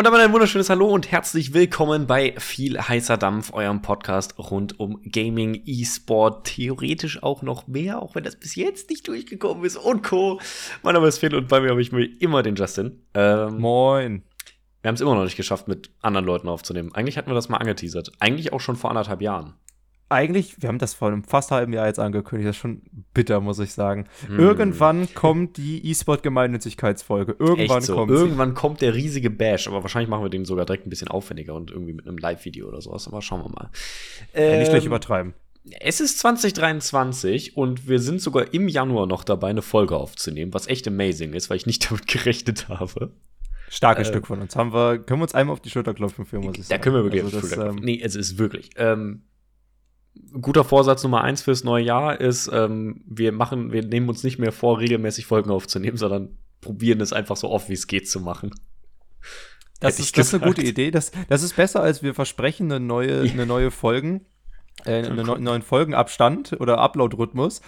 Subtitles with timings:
[0.00, 4.80] Und damit ein wunderschönes Hallo und herzlich willkommen bei viel heißer Dampf, eurem Podcast rund
[4.80, 9.76] um Gaming, E-Sport, theoretisch auch noch mehr, auch wenn das bis jetzt nicht durchgekommen ist
[9.76, 10.40] und Co.
[10.82, 13.02] Mein Name ist Phil und bei mir habe ich mir immer den Justin.
[13.12, 14.22] Ähm, Moin.
[14.80, 16.94] Wir haben es immer noch nicht geschafft, mit anderen Leuten aufzunehmen.
[16.94, 18.10] Eigentlich hatten wir das mal angeteasert.
[18.20, 19.52] Eigentlich auch schon vor anderthalb Jahren
[20.10, 22.82] eigentlich, wir haben das vor einem fast halben Jahr jetzt angekündigt, das ist schon
[23.14, 24.06] bitter, muss ich sagen.
[24.26, 24.38] Hm.
[24.38, 27.36] Irgendwann kommt die E-Sport-Gemeinnützigkeitsfolge.
[27.38, 27.94] Irgendwann so.
[27.94, 31.08] kommt Irgendwann kommt der riesige Bash, aber wahrscheinlich machen wir den sogar direkt ein bisschen
[31.08, 33.06] aufwendiger und irgendwie mit einem Live-Video oder sowas.
[33.06, 33.70] Aber schauen wir mal.
[34.34, 35.34] Ähm, nicht gleich ähm, übertreiben.
[35.78, 40.66] Es ist 2023 und wir sind sogar im Januar noch dabei, eine Folge aufzunehmen, was
[40.66, 43.12] echt amazing ist, weil ich nicht damit gerechnet habe.
[43.68, 44.56] Starkes äh, Stück von uns.
[44.56, 46.78] Haben wir, können wir uns einmal auf die Schulter klopfen für, muss ich sagen.
[46.80, 47.78] Da können wir wirklich also auf die Schulter klopfen.
[47.78, 48.70] Ähm, nee, es ist wirklich.
[48.76, 49.22] Ähm,
[50.40, 54.38] guter Vorsatz Nummer eins fürs neue Jahr ist, ähm, wir machen, wir nehmen uns nicht
[54.38, 58.20] mehr vor, regelmäßig Folgen aufzunehmen, sondern probieren es einfach so oft wie es geht zu
[58.20, 58.50] machen.
[59.80, 60.90] Das ist, das ist eine gute Idee.
[60.90, 64.26] Das, das ist besser, als wir versprechen, eine neue, eine neue Folgen,
[64.84, 67.60] äh, einen neuen Folgenabstand oder Upload-Rhythmus.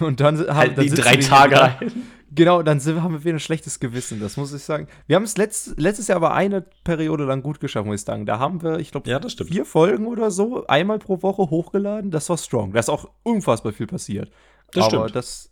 [0.00, 1.74] Und dann haben halt dann die drei Tage.
[2.32, 4.86] Genau, dann sind, haben wir wieder ein schlechtes Gewissen, das muss ich sagen.
[5.08, 8.24] Wir haben es letzt, letztes Jahr aber eine Periode lang gut geschafft, muss ich sagen.
[8.24, 12.12] Da haben wir, ich glaube, ja, vier Folgen oder so einmal pro Woche hochgeladen.
[12.12, 12.72] Das war strong.
[12.72, 14.30] Da ist auch unfassbar viel passiert.
[14.72, 15.16] Das aber stimmt.
[15.16, 15.50] Das,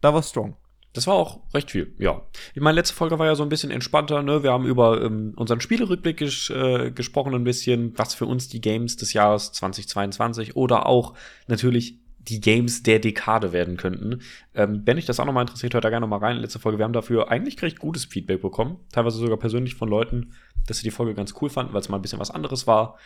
[0.00, 0.56] da war strong.
[0.96, 2.22] Das war auch recht viel, ja.
[2.54, 4.42] Ich meine, letzte Folge war ja so ein bisschen entspannter, ne?
[4.42, 8.62] Wir haben über ähm, unseren Spielerückblick ges äh, gesprochen, ein bisschen, was für uns die
[8.62, 11.12] Games des Jahres 2022 oder auch
[11.48, 14.22] natürlich die Games der Dekade werden könnten.
[14.54, 16.38] Ähm, wenn euch das auch nochmal interessiert, hört da gerne nochmal rein.
[16.38, 16.78] Letzte Folge.
[16.78, 18.80] Wir haben dafür eigentlich recht gutes Feedback bekommen.
[18.90, 20.32] Teilweise sogar persönlich von Leuten,
[20.66, 22.96] dass sie die Folge ganz cool fanden, weil es mal ein bisschen was anderes war.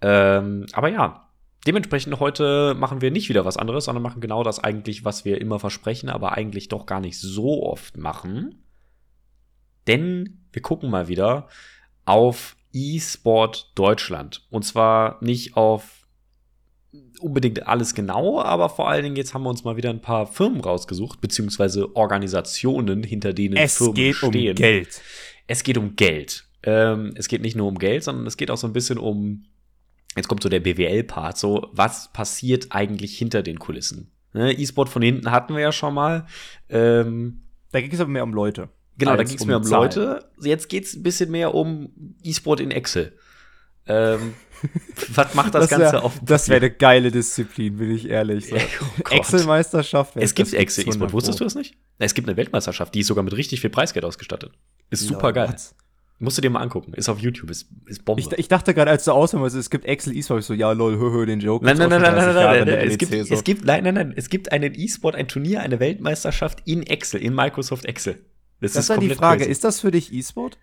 [0.00, 1.25] Ähm, aber ja,
[1.66, 5.40] dementsprechend heute machen wir nicht wieder was anderes, sondern machen genau das eigentlich, was wir
[5.40, 8.62] immer versprechen, aber eigentlich doch gar nicht so oft machen.
[9.86, 11.48] Denn wir gucken mal wieder
[12.04, 14.46] auf eSport Deutschland.
[14.50, 15.96] Und zwar nicht auf
[17.20, 20.26] unbedingt alles genau, aber vor allen Dingen jetzt haben wir uns mal wieder ein paar
[20.26, 24.50] Firmen rausgesucht, beziehungsweise Organisationen, hinter denen es Firmen geht stehen.
[24.50, 25.02] Um Geld.
[25.46, 26.44] Es geht um Geld.
[26.62, 29.44] Ähm, es geht nicht nur um Geld, sondern es geht auch so ein bisschen um,
[30.16, 34.10] jetzt kommt so der BWL-Part, so was passiert eigentlich hinter den Kulissen.
[34.32, 34.52] Ne?
[34.52, 36.26] E-Sport von hinten hatten wir ja schon mal.
[36.68, 38.68] Ähm, da ging es aber mehr um Leute.
[38.98, 39.82] Genau, da ging es um mehr um Zahlen.
[39.84, 40.30] Leute.
[40.40, 41.90] Jetzt geht es ein bisschen mehr um
[42.22, 43.12] E-Sport in Excel.
[43.86, 44.34] Ähm,
[45.14, 46.18] was macht das, das wär, Ganze auf?
[46.22, 48.48] Das wäre eine geile Disziplin, bin ich ehrlich.
[48.48, 48.56] So.
[49.04, 50.16] Oh Excel-Meisterschaft.
[50.16, 51.76] Es gibt Excel E-Sport, wusstest du das nicht?
[51.98, 54.52] Es gibt eine Weltmeisterschaft, die ist sogar mit richtig viel Preisgeld ausgestattet.
[54.90, 55.54] Ist super geil.
[56.18, 56.94] Musst du dir mal angucken.
[56.94, 58.22] Ist auf YouTube, ist, ist Bombe.
[58.22, 60.96] Ich, ich dachte gerade, als du aushörst, es gibt Excel E-Sport, ich so, ja, lol,
[60.98, 61.62] hö, hö, den Joke.
[61.64, 62.88] Nein, nein, nein, nein, nein, nein, nein, nein.
[62.88, 63.34] Es gibt, so.
[63.34, 67.20] es gibt, nein, nein, nein, es gibt einen E-Sport, ein Turnier, eine Weltmeisterschaft in Excel,
[67.20, 68.24] in Microsoft Excel.
[68.60, 69.50] Das, das ist dann die Frage, crazy.
[69.50, 70.58] ist das für dich E-Sport?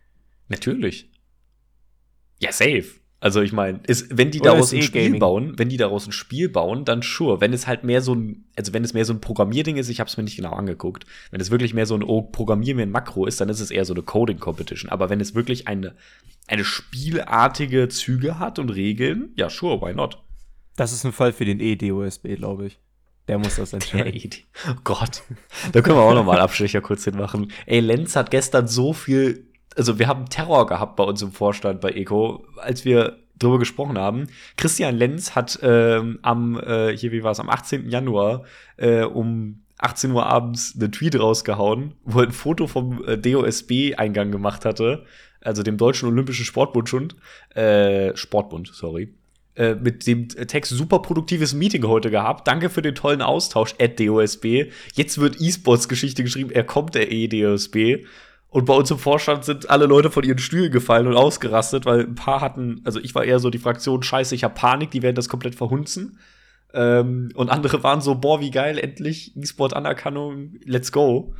[0.47, 1.11] Natürlich.
[2.39, 2.85] Ja, safe.
[3.23, 3.79] Also ich meine,
[4.09, 7.39] wenn die daraus ein Spiel bauen, wenn die daraus ein Spiel bauen, dann sure.
[7.39, 10.01] Wenn es halt mehr so ein, also wenn es mehr so ein Programmierding ist, ich
[10.01, 11.05] habe es mir nicht genau angeguckt.
[11.31, 13.71] Wenn es wirklich mehr so ein oh, Programmier mir ein Makro ist, dann ist es
[13.71, 14.91] eher so eine Coding Competition.
[14.91, 15.95] Aber wenn es wirklich eine
[16.47, 20.21] eine spielartige Züge hat und Regeln, ja sure, why not?
[20.75, 22.79] Das ist ein Fall für den EDOSB, glaube ich.
[23.29, 24.31] Der muss das entscheiden.
[24.69, 25.23] oh Gott.
[25.71, 27.53] Da können wir auch noch mal Abstecher kurz hinmachen.
[27.67, 31.81] Ey, Lenz hat gestern so viel also wir haben Terror gehabt bei uns im Vorstand
[31.81, 34.27] bei Eco, als wir drüber gesprochen haben.
[34.57, 37.89] Christian Lenz hat ähm, am, äh, hier, wie war es, am 18.
[37.89, 38.43] Januar
[38.77, 44.31] äh, um 18 Uhr abends einen Tweet rausgehauen, wo er ein Foto vom äh, DOSB-Eingang
[44.31, 45.05] gemacht hatte,
[45.41, 47.13] also dem Deutschen Olympischen Sportbund schon,
[47.53, 49.13] äh, Sportbund, sorry,
[49.55, 52.47] äh, mit dem Text super produktives Meeting heute gehabt.
[52.47, 54.71] Danke für den tollen Austausch, at DOSB.
[54.93, 58.05] Jetzt wird E-Sports-Geschichte geschrieben, er kommt der EDOSB.
[58.53, 62.01] Und bei uns im Vorstand sind alle Leute von ihren Stühlen gefallen und ausgerastet, weil
[62.01, 65.01] ein paar hatten, also ich war eher so die Fraktion, scheiße, ich hab Panik, die
[65.01, 66.19] werden das komplett verhunzen.
[66.71, 71.33] Ähm, und andere waren so, boah, wie geil, endlich E-Sport-Anerkennung, let's go.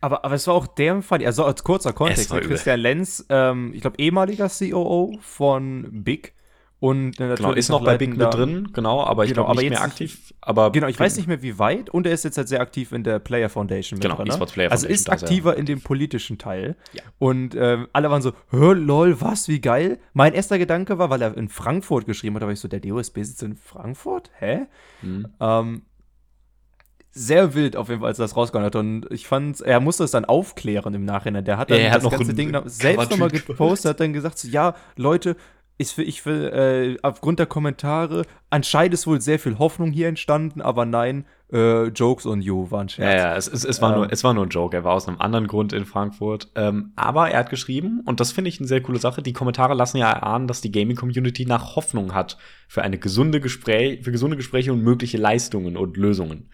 [0.00, 3.82] Aber, aber es war auch der Fall, also als kurzer Kontext, Christian Lenz, ähm, ich
[3.82, 6.34] glaube ehemaliger COO von Big,
[6.80, 9.82] und genau, ist noch bei Big mit drin, genau, aber ich genau, glaube nicht mehr
[9.82, 10.32] aktiv.
[10.40, 12.92] Aber genau, ich weiß nicht mehr wie weit und er ist jetzt halt sehr aktiv
[12.92, 14.28] in der Player Foundation mit genau, drin.
[14.28, 14.46] Ne?
[14.46, 16.76] Player also ist aktiver in dem politischen Teil.
[16.94, 17.02] Ja.
[17.18, 19.98] Und ähm, alle waren so, lol, was, wie geil.
[20.14, 23.24] Mein erster Gedanke war, weil er in Frankfurt geschrieben hat, war ich so, der DOSB
[23.24, 24.30] sitzt in Frankfurt?
[24.38, 24.60] Hä?
[25.02, 25.26] Mhm.
[25.38, 25.82] Ähm,
[27.12, 28.76] sehr wild auf jeden Fall, als er das rausgehauen hat.
[28.76, 31.44] Und ich fand, er musste es dann aufklären im Nachhinein.
[31.44, 34.48] Der hat dann ja, das hat ganze Ding selbst nochmal gepostet, hat dann gesagt, so,
[34.48, 35.36] ja, Leute,
[35.80, 40.08] ist für, ich will, äh, aufgrund der Kommentare, anscheinend ist wohl sehr viel Hoffnung hier
[40.08, 43.14] entstanden, aber nein, äh, Jokes on you waren Scherz.
[43.14, 44.76] Ja, ja, es, es, es, war ähm, nur, es war nur ein Joke.
[44.76, 46.48] Er war aus einem anderen Grund in Frankfurt.
[46.54, 49.72] Ähm, aber er hat geschrieben, und das finde ich eine sehr coole Sache, die Kommentare
[49.72, 52.36] lassen ja erahnen, dass die Gaming-Community nach Hoffnung hat
[52.68, 56.50] für eine gesunde Gespräch, für gesunde Gespräche und mögliche Leistungen und Lösungen.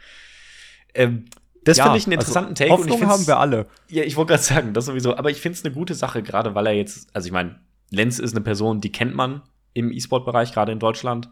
[0.95, 1.25] Ähm,
[1.65, 2.93] das ja, finde ich einen also interessanten also, Take.
[2.93, 3.67] Hoffnung haben wir alle.
[3.91, 5.17] Ja, ich wollte gerade sagen, das sowieso.
[5.17, 7.59] Aber ich finde es eine gute Sache, gerade weil er jetzt, also ich meine,
[7.91, 9.43] Lenz ist eine Person, die kennt man
[9.75, 11.31] im E-Sport-Bereich, gerade in Deutschland.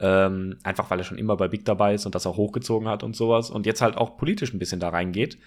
[0.00, 3.02] Ähm, einfach weil er schon immer bei Big dabei ist und das auch hochgezogen hat
[3.02, 3.50] und sowas.
[3.50, 5.38] Und jetzt halt auch politisch ein bisschen da reingeht.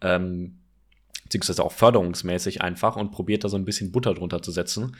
[0.00, 0.58] Ähm,
[1.24, 4.96] beziehungsweise auch förderungsmäßig einfach und probiert da so ein bisschen Butter drunter zu setzen.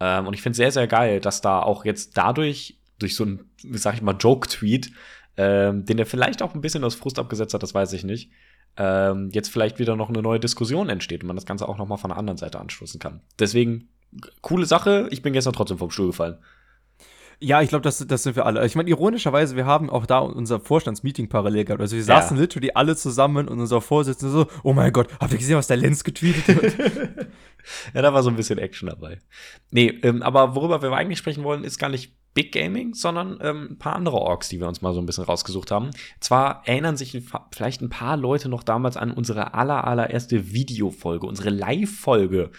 [0.00, 3.44] Ähm, und ich finde sehr, sehr geil, dass da auch jetzt dadurch, durch so ein,
[3.72, 4.90] sag ich mal, Joke-Tweet,
[5.36, 8.30] ähm, den er vielleicht auch ein bisschen aus Frust abgesetzt hat, das weiß ich nicht,
[8.78, 11.86] ähm, jetzt vielleicht wieder noch eine neue Diskussion entsteht und man das Ganze auch noch
[11.86, 13.20] mal von der anderen Seite anstoßen kann.
[13.38, 13.88] Deswegen
[14.40, 15.08] coole Sache.
[15.10, 16.38] Ich bin gestern trotzdem vom Stuhl gefallen.
[17.38, 18.64] Ja, ich glaube, das, das sind wir alle.
[18.64, 21.82] Ich meine, ironischerweise, wir haben auch da unser Vorstandsmeeting parallel gehabt.
[21.82, 22.06] Also wir ja.
[22.06, 25.66] saßen literally alle zusammen und unser Vorsitzender so, oh mein Gott, habt ihr gesehen, was
[25.66, 27.26] der Lenz getweetet hat?
[27.94, 29.18] ja, da war so ein bisschen Action dabei.
[29.70, 33.68] Nee, ähm, aber worüber wir eigentlich sprechen wollen, ist gar nicht Big Gaming, sondern ähm,
[33.72, 35.90] ein paar andere Orks, die wir uns mal so ein bisschen rausgesucht haben.
[36.20, 41.50] Zwar erinnern sich vielleicht ein paar Leute noch damals an unsere aller, allererste Videofolge, unsere
[41.50, 42.50] Live-Folge,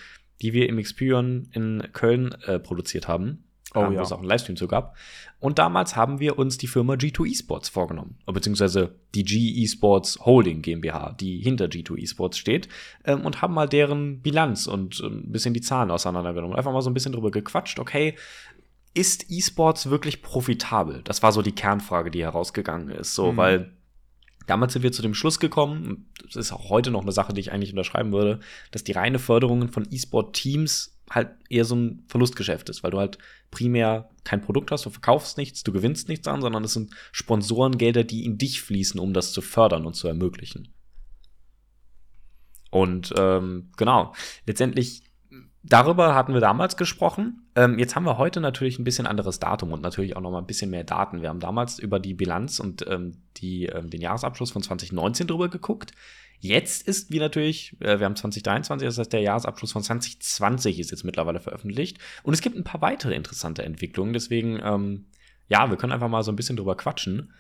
[0.42, 3.44] die wir im Experion in Köln äh, produziert haben.
[3.74, 4.00] Oh, ähm, ja.
[4.00, 4.96] Wo es auch einen Livestream zu gab.
[5.40, 8.18] Und damals haben wir uns die Firma G2 Esports vorgenommen.
[8.26, 12.70] Beziehungsweise die G Esports Holding GmbH, die hinter G2 Esports steht.
[13.04, 16.56] Ähm, und haben mal deren Bilanz und äh, ein bisschen die Zahlen auseinandergenommen.
[16.56, 17.80] Einfach mal so ein bisschen drüber gequatscht.
[17.80, 18.16] Okay,
[18.94, 21.02] ist Esports wirklich profitabel?
[21.04, 23.14] Das war so die Kernfrage, die herausgegangen ist.
[23.14, 23.38] So, mhm.
[23.38, 23.77] weil
[24.48, 27.42] Damals sind wir zu dem Schluss gekommen, das ist auch heute noch eine Sache, die
[27.42, 28.40] ich eigentlich unterschreiben würde,
[28.72, 33.18] dass die reine Förderung von E-Sport-Teams halt eher so ein Verlustgeschäft ist, weil du halt
[33.52, 38.04] primär kein Produkt hast, du verkaufst nichts, du gewinnst nichts an, sondern es sind Sponsorengelder,
[38.04, 40.74] die in dich fließen, um das zu fördern und zu ermöglichen.
[42.70, 44.14] Und ähm, genau,
[44.46, 45.04] letztendlich
[45.64, 47.47] darüber hatten wir damals gesprochen.
[47.58, 50.38] Ähm, jetzt haben wir heute natürlich ein bisschen anderes Datum und natürlich auch noch mal
[50.38, 51.24] ein bisschen mehr Daten.
[51.24, 55.50] Wir haben damals über die Bilanz und ähm, die, ähm, den Jahresabschluss von 2019 drüber
[55.50, 55.92] geguckt.
[56.40, 60.92] Jetzt ist wie natürlich, äh, wir haben 2023, das heißt der Jahresabschluss von 2020 ist
[60.92, 61.98] jetzt mittlerweile veröffentlicht.
[62.22, 64.14] Und es gibt ein paar weitere interessante Entwicklungen.
[64.14, 65.06] Deswegen, ähm,
[65.50, 67.34] ja, wir können einfach mal so ein bisschen drüber quatschen.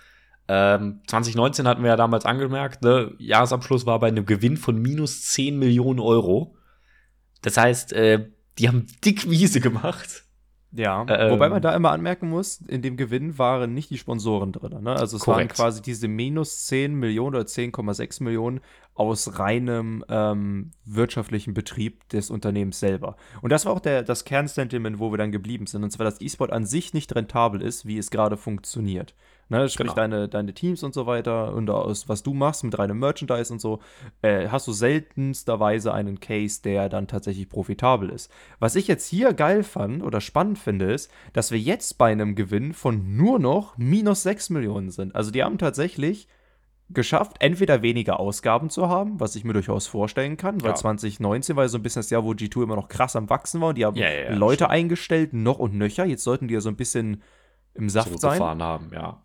[0.47, 5.23] 2019 ähm, hatten wir ja damals angemerkt, ne, Jahresabschluss war bei einem Gewinn von minus
[5.23, 6.55] 10 Millionen Euro.
[7.41, 8.29] Das heißt, äh,
[8.59, 10.23] die haben dick Miese gemacht.
[10.73, 14.51] Ja, ähm, wobei man da immer anmerken muss, in dem Gewinn waren nicht die Sponsoren
[14.51, 14.83] drin.
[14.83, 14.91] Ne?
[14.91, 15.51] Also es korrekt.
[15.51, 18.59] waren quasi diese minus 10 Millionen oder 10,6 Millionen
[18.93, 23.15] aus reinem ähm, wirtschaftlichen Betrieb des Unternehmens selber.
[23.41, 25.83] Und das war auch der, das Kernsentiment, wo wir dann geblieben sind.
[25.83, 29.15] Und zwar, dass E-Sport an sich nicht rentabel ist, wie es gerade funktioniert.
[29.49, 29.95] Ne, sprich, genau.
[29.95, 33.59] deine, deine Teams und so weiter und aus, was du machst mit reinem Merchandise und
[33.59, 33.79] so,
[34.21, 38.29] äh, hast du seltensterweise einen Case, der dann tatsächlich profitabel ist.
[38.59, 42.35] Was ich jetzt hier geil fand oder spannend finde, ist, dass wir jetzt bei einem
[42.35, 45.15] Gewinn von nur noch minus 6 Millionen sind.
[45.15, 46.27] Also die haben tatsächlich
[46.89, 50.75] geschafft, entweder weniger Ausgaben zu haben, was ich mir durchaus vorstellen kann, weil ja.
[50.75, 53.61] 2019 war ja so ein bisschen das Jahr, wo G2 immer noch krass am Wachsen
[53.61, 54.71] war und die haben ja, ja, Leute schon.
[54.71, 56.05] eingestellt, noch und nöcher.
[56.05, 57.23] Jetzt sollten die ja so ein bisschen
[57.73, 58.41] im Saft sein.
[58.41, 59.21] haben, ja.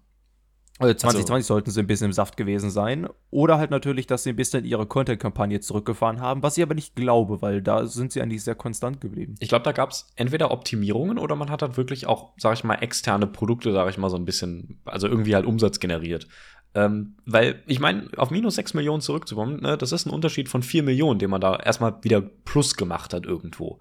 [0.79, 3.09] Also 2020 also, sollten sie ein bisschen im Saft gewesen sein.
[3.31, 6.97] Oder halt natürlich, dass sie ein bisschen ihre Content-Kampagne zurückgefahren haben, was ich aber nicht
[6.97, 9.35] glaube, weil da sind sie eigentlich sehr konstant geblieben.
[9.41, 12.64] Ich glaube, da gab es entweder Optimierungen oder man hat halt wirklich auch, sag ich
[12.64, 16.26] mal, externe Produkte, sag ich mal, so ein bisschen, also irgendwie halt Umsatz generiert.
[16.75, 20.62] Ähm, weil, ich meine, auf minus 6 Millionen zurückzukommen, ne, das ist ein Unterschied von
[20.62, 23.81] 4 Millionen, den man da erstmal wieder plus gemacht hat irgendwo.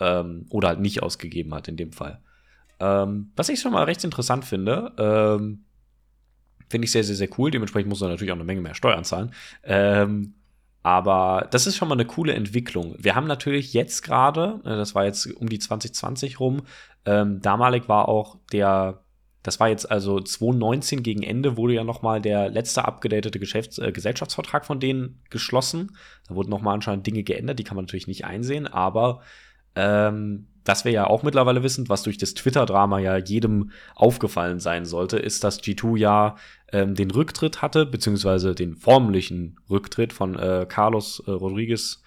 [0.00, 2.20] Ähm, oder halt nicht ausgegeben hat in dem Fall.
[2.80, 5.64] Ähm, was ich schon mal recht interessant finde, ähm,
[6.70, 7.50] Finde ich sehr, sehr, sehr cool.
[7.50, 9.34] Dementsprechend muss man natürlich auch eine Menge mehr Steuern zahlen.
[9.64, 10.34] Ähm,
[10.82, 12.94] aber das ist schon mal eine coole Entwicklung.
[12.96, 16.62] Wir haben natürlich jetzt gerade, äh, das war jetzt um die 2020 rum,
[17.04, 19.00] ähm, damalig war auch der,
[19.42, 23.78] das war jetzt also 2019 gegen Ende, wurde ja noch mal der letzte abgedatete Geschäfts-,
[23.78, 25.96] äh, Gesellschaftsvertrag von denen geschlossen.
[26.28, 29.22] Da wurden noch mal anscheinend Dinge geändert, die kann man natürlich nicht einsehen, aber
[29.74, 34.84] ähm, was wir ja auch mittlerweile wissen, was durch das Twitter-Drama ja jedem aufgefallen sein
[34.84, 36.36] sollte, ist, dass G2 ja
[36.70, 42.04] ähm, den Rücktritt hatte, beziehungsweise den formlichen Rücktritt von äh, Carlos äh, Rodriguez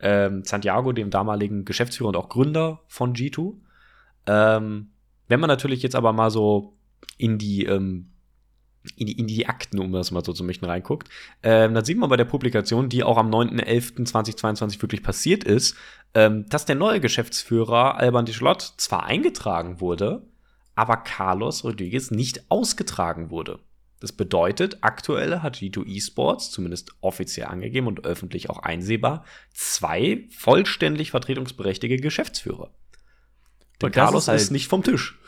[0.00, 3.54] ähm, Santiago, dem damaligen Geschäftsführer und auch Gründer von G2.
[4.28, 4.90] Ähm,
[5.26, 6.76] wenn man natürlich jetzt aber mal so
[7.18, 8.10] in die, ähm,
[8.96, 11.08] in die, in die Akten, um das mal so zu möchten, reinguckt,
[11.42, 15.76] ähm, dann sieht man bei der Publikation, die auch am 9.11.2022 wirklich passiert ist,
[16.14, 20.22] ähm, dass der neue Geschäftsführer Alban Dischlott zwar eingetragen wurde,
[20.74, 23.58] aber Carlos Rodriguez nicht ausgetragen wurde.
[24.00, 31.10] Das bedeutet, aktuell hat G2 Esports, zumindest offiziell angegeben und öffentlich auch einsehbar, zwei vollständig
[31.10, 32.70] vertretungsberechtigte Geschäftsführer.
[33.80, 35.18] Der Carlos ist, halt, ist nicht vom Tisch.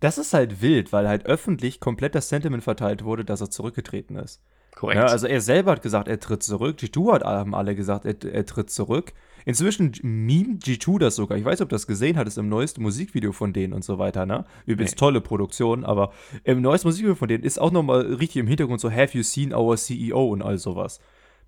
[0.00, 4.16] Das ist halt wild, weil halt öffentlich komplett das Sentiment verteilt wurde, dass er zurückgetreten
[4.16, 4.40] ist.
[4.74, 4.98] Korrekt.
[4.98, 6.78] Ja, also er selber hat gesagt, er tritt zurück.
[6.78, 9.12] G2 hat, haben alle gesagt, er, er tritt zurück.
[9.44, 11.36] Inzwischen meme G2 das sogar.
[11.36, 13.98] Ich weiß nicht, ob du das gesehen hattest im neuesten Musikvideo von denen und so
[13.98, 14.44] weiter, ne?
[14.66, 14.98] Übrigens nee.
[14.98, 16.12] tolle Produktion, aber
[16.44, 19.54] im neuesten Musikvideo von denen ist auch nochmal richtig im Hintergrund so, have you seen
[19.54, 21.00] our CEO und all sowas.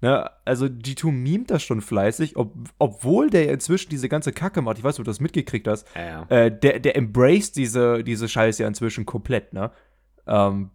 [0.03, 4.79] Ne, also G2 memt das schon fleißig, ob, obwohl der inzwischen diese ganze Kacke macht.
[4.79, 5.87] Ich weiß nicht, ob du das mitgekriegt hast.
[5.95, 6.25] Ja.
[6.29, 9.71] Äh, der, der embraced diese, diese Scheiße ja inzwischen komplett, ne?
[10.27, 10.71] Ähm,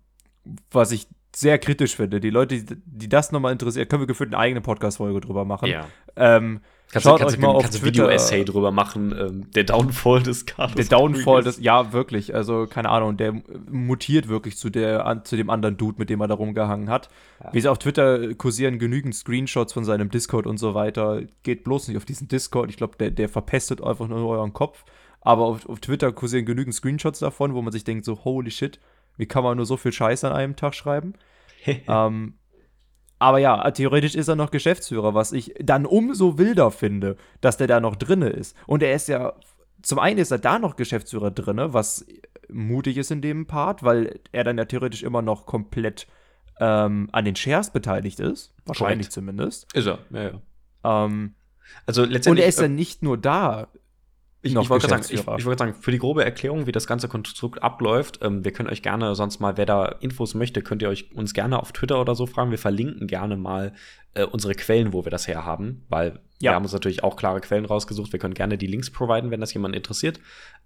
[0.71, 2.21] was ich sehr kritisch finde.
[2.21, 5.67] Die Leute, die, die das nochmal interessieren, können wir gefühlt eine eigene Podcast-Folge drüber machen.
[5.67, 5.87] Ja.
[6.15, 10.23] Ähm, Kannst Schaut du, kannst euch mal kannst auf Video-Essay drüber machen, ähm, der Downfall
[10.23, 10.75] des Carlos.
[10.75, 12.33] Der Downfall des, ja, wirklich.
[12.33, 16.21] Also, keine Ahnung, der mutiert wirklich zu, der, an, zu dem anderen Dude, mit dem
[16.21, 17.09] er da rumgehangen hat.
[17.43, 17.53] Ja.
[17.53, 21.23] Wie sie auf Twitter kursieren genügend Screenshots von seinem Discord und so weiter.
[21.43, 22.69] Geht bloß nicht auf diesen Discord.
[22.69, 24.85] Ich glaube, der, der verpestet einfach nur euren Kopf.
[25.19, 28.79] Aber auf, auf Twitter kursieren genügend Screenshots davon, wo man sich denkt, so, holy shit,
[29.17, 31.15] wie kann man nur so viel Scheiß an einem Tag schreiben?
[31.65, 32.35] ähm,
[33.19, 37.67] aber ja, theoretisch ist er noch Geschäftsführer, was ich dann umso wilder finde, dass der
[37.67, 38.55] da noch drinne ist.
[38.67, 39.33] Und er ist ja,
[39.81, 42.05] zum einen ist er da noch Geschäftsführer drinne, was
[42.49, 46.07] mutig ist in dem Part, weil er dann ja theoretisch immer noch komplett
[46.59, 48.53] ähm, an den Shares beteiligt ist.
[48.65, 49.13] Wahrscheinlich Correct.
[49.13, 49.73] zumindest.
[49.73, 51.05] Ist er, ja, ja.
[51.05, 51.35] Ähm,
[51.85, 52.31] also letztendlich.
[52.31, 53.67] Und er ist ja nicht nur da
[54.47, 57.07] ich, ich wollte sagen, ich, ich wollt sagen, für die grobe Erklärung, wie das ganze
[57.07, 60.89] Konstrukt abläuft, ähm, wir können euch gerne sonst mal, wer da Infos möchte, könnt ihr
[60.89, 62.51] euch uns gerne auf Twitter oder so fragen.
[62.51, 63.73] Wir verlinken gerne mal
[64.13, 66.51] äh, unsere Quellen, wo wir das herhaben, weil ja.
[66.51, 68.11] wir haben uns natürlich auch klare Quellen rausgesucht.
[68.11, 70.19] Wir können gerne die Links providen, wenn das jemand interessiert.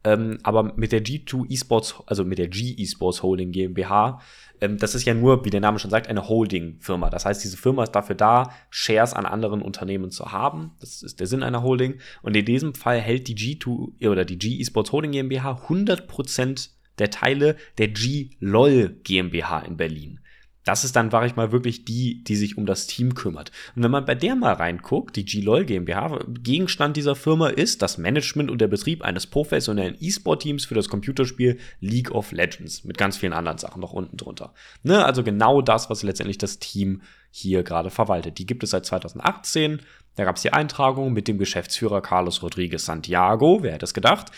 [0.03, 4.19] Ähm, aber mit der G2 Esports, also mit der G Esports Holding GmbH,
[4.59, 7.09] ähm, das ist ja nur, wie der Name schon sagt, eine Holding-Firma.
[7.09, 10.71] Das heißt, diese Firma ist dafür da, Shares an anderen Unternehmen zu haben.
[10.79, 11.99] Das ist der Sinn einer Holding.
[12.21, 16.69] Und in diesem Fall hält die G2 oder die G Esports Holding GmbH 100%
[16.99, 20.19] der Teile der G-LOL GmbH in Berlin
[20.63, 23.51] das ist dann, sag ich mal, wirklich die, die sich um das Team kümmert.
[23.75, 27.97] Und wenn man bei der mal reinguckt, die G-LOL GmbH, Gegenstand dieser Firma ist das
[27.97, 33.17] Management und der Betrieb eines professionellen E-Sport-Teams für das Computerspiel League of Legends mit ganz
[33.17, 34.53] vielen anderen Sachen noch unten drunter.
[34.83, 37.01] Ne, also genau das, was letztendlich das Team
[37.31, 38.37] hier gerade verwaltet.
[38.37, 39.81] Die gibt es seit 2018.
[40.15, 43.63] Da gab es die Eintragung mit dem Geschäftsführer Carlos Rodriguez Santiago.
[43.63, 44.31] Wer hätte es gedacht?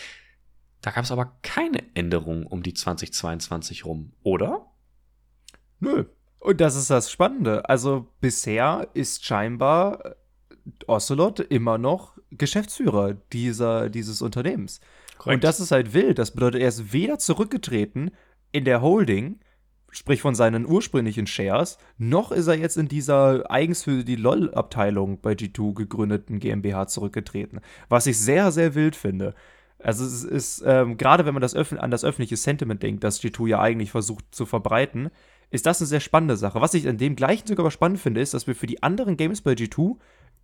[0.82, 4.73] Da gab es aber keine Änderung um die 2022 rum, oder?
[5.83, 6.05] Nö.
[6.39, 7.67] Und das ist das Spannende.
[7.69, 10.13] Also bisher ist scheinbar äh,
[10.87, 14.79] Ocelot immer noch Geschäftsführer dieser, dieses Unternehmens.
[15.17, 15.35] Korrekt.
[15.35, 16.19] Und das ist halt wild.
[16.19, 18.11] Das bedeutet, er ist weder zurückgetreten
[18.51, 19.39] in der Holding,
[19.91, 25.21] sprich von seinen ursprünglichen Shares, noch ist er jetzt in dieser eigens für die LOL-Abteilung
[25.21, 27.59] bei G2 gegründeten GmbH zurückgetreten.
[27.89, 29.35] Was ich sehr, sehr wild finde.
[29.79, 33.47] Also es ist, ähm, gerade wenn man das an das öffentliche Sentiment denkt, das G2
[33.47, 35.09] ja eigentlich versucht zu verbreiten,
[35.53, 36.60] ist das eine sehr spannende Sache.
[36.62, 39.17] Was ich in dem gleichen sogar aber spannend finde, ist, dass wir für die anderen
[39.17, 39.98] Games bei G2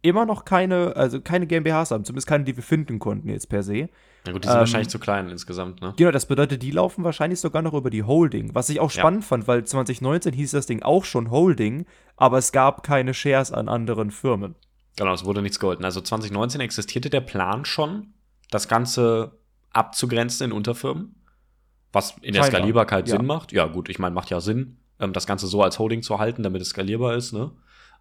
[0.03, 3.63] immer noch keine, also keine GmbHs haben, zumindest keine, die wir finden konnten jetzt per
[3.63, 3.89] se.
[4.25, 5.95] Na gut, die sind ähm, wahrscheinlich zu klein insgesamt, ne?
[5.97, 8.53] Genau, das bedeutet, die laufen wahrscheinlich sogar noch über die Holding.
[8.53, 9.29] Was ich auch spannend ja.
[9.29, 13.67] fand, weil 2019 hieß das Ding auch schon Holding, aber es gab keine Shares an
[13.67, 14.53] anderen Firmen.
[14.95, 15.85] Genau, es wurde nichts geholfen.
[15.85, 18.13] Also 2019 existierte der Plan schon,
[18.51, 19.39] das Ganze
[19.71, 21.15] abzugrenzen in Unterfirmen,
[21.91, 22.59] was in der Scheinbar.
[22.59, 23.17] Skalierbarkeit ja.
[23.17, 23.51] Sinn macht.
[23.51, 26.43] Ja, gut, ich meine, macht ja Sinn ähm, das Ganze so als Holding zu halten,
[26.43, 27.51] damit es skalierbar ist, ne?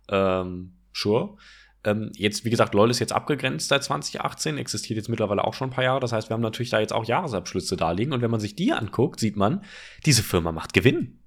[0.09, 1.37] Ähm, sure.
[1.85, 5.69] Ähm, jetzt, wie gesagt, LOL ist jetzt abgegrenzt seit 2018, existiert jetzt mittlerweile auch schon
[5.69, 6.01] ein paar Jahre.
[6.01, 8.13] Das heißt, wir haben natürlich da jetzt auch Jahresabschlüsse da liegen.
[8.13, 9.65] Und wenn man sich die anguckt, sieht man,
[10.05, 11.21] diese Firma macht Gewinn.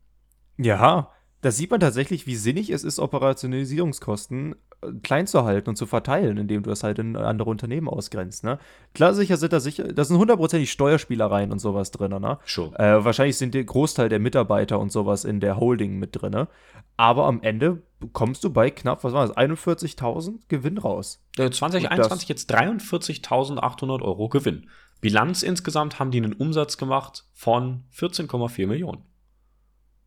[0.58, 1.12] Ja,
[1.42, 5.88] da sieht man tatsächlich, wie sinnig es ist, Operationalisierungskosten äh, klein zu halten und zu
[5.88, 8.44] verteilen, indem du das halt in andere Unternehmen ausgrenzt.
[8.44, 8.60] Ne?
[8.94, 12.12] Klar, sicher sind da sicher, das sind hundertprozentig Steuerspielereien und sowas drin.
[12.12, 12.38] Ne?
[12.46, 12.78] Sure.
[12.78, 16.48] Äh, wahrscheinlich sind der Großteil der Mitarbeiter und sowas in der Holding mit drin.
[16.96, 17.82] Aber am Ende
[18.14, 21.24] kommst du bei knapp, was war das, 41.000 Gewinn raus.
[21.36, 24.70] 2021 jetzt 43.800 Euro Gewinn.
[25.00, 29.04] Bilanz insgesamt haben die einen Umsatz gemacht von 14,4 Millionen.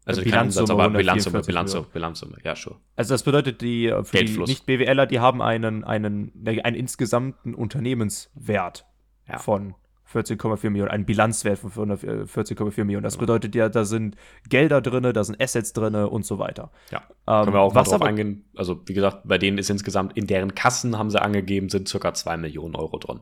[0.06, 2.76] Also Bilanzsumme, aber Bilanzsumme, Bilanzsumme, Bilanzsumme, ja, sure.
[2.94, 8.86] Also das bedeutet, die äh, für die Nicht-BWLer, die haben einen, einen, einen insgesamten Unternehmenswert
[9.26, 9.38] ja.
[9.38, 9.74] von
[10.12, 13.02] 14,4 Millionen, ein Bilanzwert von 14,4 Millionen.
[13.02, 14.16] Das bedeutet ja, da sind
[14.48, 16.70] Gelder drin, da sind Assets drin und so weiter.
[16.90, 18.44] Ja, ähm, können wir auch was drauf eingehen.
[18.54, 22.14] Also, wie gesagt, bei denen ist insgesamt, in deren Kassen haben sie angegeben, sind circa
[22.14, 23.20] 2 Millionen Euro drin.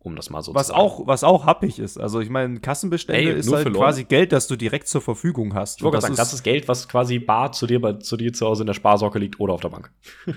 [0.00, 0.80] Um das mal so was zu sagen.
[0.80, 1.98] Auch, was auch happig ist.
[1.98, 5.78] Also, ich meine, Kassenbestände Ey, ist halt quasi Geld, das du direkt zur Verfügung hast.
[5.78, 8.46] Ich wollte sagen, das ist Geld, was quasi bar zu dir, bei, zu dir zu
[8.46, 9.90] Hause in der Sparsocke liegt oder auf der Bank.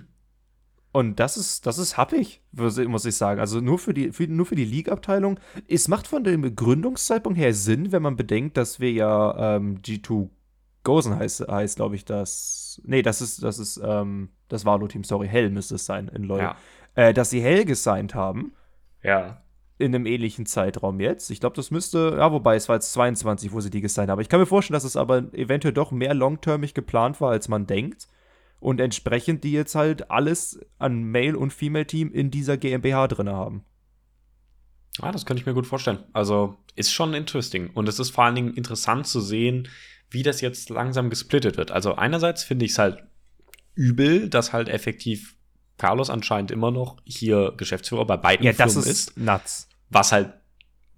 [0.94, 3.40] Und das ist, das ist happig, muss ich sagen.
[3.40, 5.40] Also nur für die, für, nur für die League-Abteilung.
[5.68, 10.30] Es macht von dem Gründungszeitpunkt her Sinn, wenn man bedenkt, dass wir ja ähm, G2
[10.84, 12.82] Gozen heißt, heißt glaube ich, das.
[12.84, 16.40] Nee, das ist, das ist, ähm, das Valo-Team, sorry, Hell müsste es sein in LoL.
[16.40, 16.56] Ja.
[16.96, 18.54] Äh, dass sie Hell gesigned haben.
[19.02, 19.44] Ja.
[19.82, 21.32] In einem ähnlichen Zeitraum jetzt.
[21.32, 24.22] Ich glaube, das müsste, ja, wobei es war jetzt 22, wo sie die gesigned haben.
[24.22, 27.66] Ich kann mir vorstellen, dass es aber eventuell doch mehr longtermig geplant war, als man
[27.66, 28.08] denkt
[28.60, 33.66] und entsprechend die jetzt halt alles an Male- und Female-Team in dieser GmbH drin haben.
[35.00, 36.04] Ah, das könnte ich mir gut vorstellen.
[36.14, 37.72] Also ist schon interesting.
[37.74, 39.68] Und es ist vor allen Dingen interessant zu sehen,
[40.12, 41.72] wie das jetzt langsam gesplittet wird.
[41.72, 43.04] Also einerseits finde ich es halt
[43.74, 45.36] übel, dass halt effektiv
[45.78, 48.86] Carlos anscheinend immer noch hier Geschäftsführer bei beiden ja, Firmen ist.
[48.86, 49.70] Ja, das ist nuts.
[49.92, 50.34] Was halt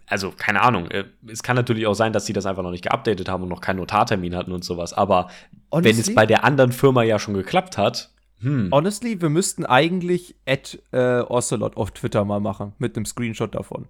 [0.06, 2.84] also keine Ahnung, äh, es kann natürlich auch sein, dass sie das einfach noch nicht
[2.84, 5.30] geupdatet haben und noch keinen Notartermin hatten und sowas, aber
[5.72, 5.92] Honestly?
[5.92, 8.70] wenn es bei der anderen Firma ja schon geklappt hat, hm.
[8.72, 13.88] Honestly, wir müssten eigentlich at äh, Ocelot auf Twitter mal machen, mit einem Screenshot davon.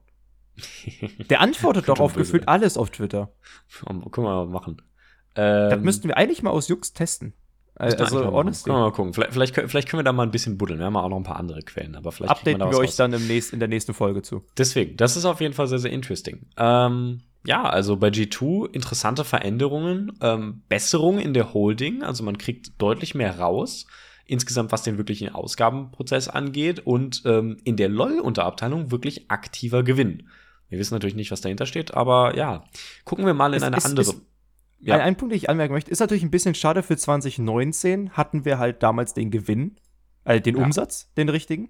[1.30, 3.32] Der antwortet doch auf gefühlt alles auf Twitter.
[3.84, 4.82] Können wir mal machen.
[5.36, 7.34] Ähm, das müssten wir eigentlich mal aus Jux testen.
[7.76, 8.70] Also, honestly.
[8.70, 9.14] Können wir mal gucken.
[9.14, 10.80] Vielleicht, vielleicht, vielleicht, können wir da mal ein bisschen buddeln.
[10.80, 13.14] Wir haben auch noch ein paar andere Quellen, aber vielleicht updaten wir, wir euch dann
[13.14, 14.44] im nächsten, in der nächsten Folge zu.
[14.58, 16.46] Deswegen, das ist auf jeden Fall sehr, sehr interesting.
[16.58, 22.72] Ähm, ja, also bei G2 interessante Veränderungen, ähm, Besserung in der Holding, also man kriegt
[22.78, 23.88] deutlich mehr raus.
[24.26, 30.30] Insgesamt, was den wirklichen Ausgabenprozess angeht und ähm, in der LOL-Unterabteilung wirklich aktiver Gewinn.
[30.70, 32.64] Wir wissen natürlich nicht, was dahinter steht, aber ja,
[33.04, 34.06] gucken wir mal in es, eine es, andere.
[34.10, 34.22] Es,
[34.84, 34.96] ja.
[34.96, 38.46] Ein, ein, Punkt, den ich anmerken möchte, ist natürlich ein bisschen schade für 2019 hatten
[38.46, 39.78] wir halt damals den Gewinn,
[40.26, 40.64] äh, den ja.
[40.64, 41.64] Umsatz, den richtigen.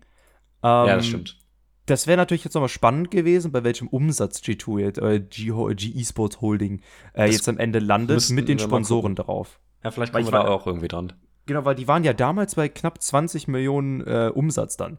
[0.63, 1.37] Ähm, ja, das stimmt.
[1.85, 5.51] Das wäre natürlich jetzt nochmal spannend gewesen, bei welchem Umsatz G2 jetzt, äh, G,
[5.99, 6.81] eSports Holding
[7.13, 9.59] äh, jetzt am Ende landet mit den Sponsoren drauf.
[9.83, 11.13] Ja, vielleicht kommen wir da auch irgendwie dran.
[11.45, 14.97] Genau, weil die waren ja damals bei knapp 20 Millionen äh, Umsatz dann.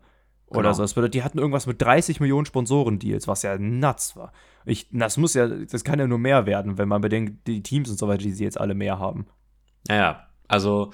[0.54, 0.74] Oder genau.
[0.74, 0.82] so.
[0.82, 4.32] Das bedeutet, die hatten irgendwas mit 30 Millionen Sponsoren-Deals, was ja nuts war.
[4.64, 7.90] Ich, das muss ja, das kann ja nur mehr werden, wenn man bedenkt, die Teams
[7.90, 9.26] und so weiter, die sie jetzt alle mehr haben.
[9.88, 10.90] Naja, also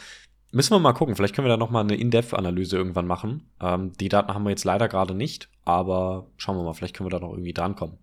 [0.53, 1.14] müssen wir mal gucken.
[1.14, 3.49] Vielleicht können wir da noch mal eine In-Depth-Analyse irgendwann machen.
[3.61, 7.07] Ähm, die Daten haben wir jetzt leider gerade nicht, aber schauen wir mal, vielleicht können
[7.07, 7.99] wir da noch irgendwie drankommen.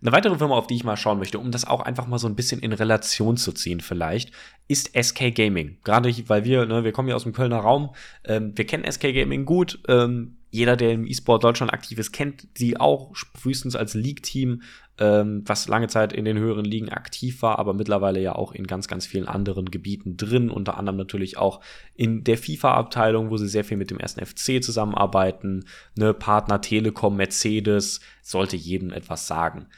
[0.00, 2.26] Eine weitere Firma, auf die ich mal schauen möchte, um das auch einfach mal so
[2.26, 4.32] ein bisschen in Relation zu ziehen, vielleicht,
[4.66, 5.78] ist SK Gaming.
[5.84, 9.12] Gerade weil wir, ne, wir kommen ja aus dem Kölner Raum, ähm, wir kennen SK
[9.12, 9.80] Gaming gut.
[9.88, 14.60] Ähm, jeder, der im E-Sport Deutschland aktiv ist, kennt sie auch frühestens als League-Team,
[14.98, 18.66] ähm, was lange Zeit in den höheren Ligen aktiv war, aber mittlerweile ja auch in
[18.66, 21.62] ganz, ganz vielen anderen Gebieten drin, unter anderem natürlich auch
[21.94, 25.64] in der FIFA-Abteilung, wo sie sehr viel mit dem ersten FC zusammenarbeiten,
[25.96, 29.68] ne, Partner Telekom, Mercedes, sollte jedem etwas sagen.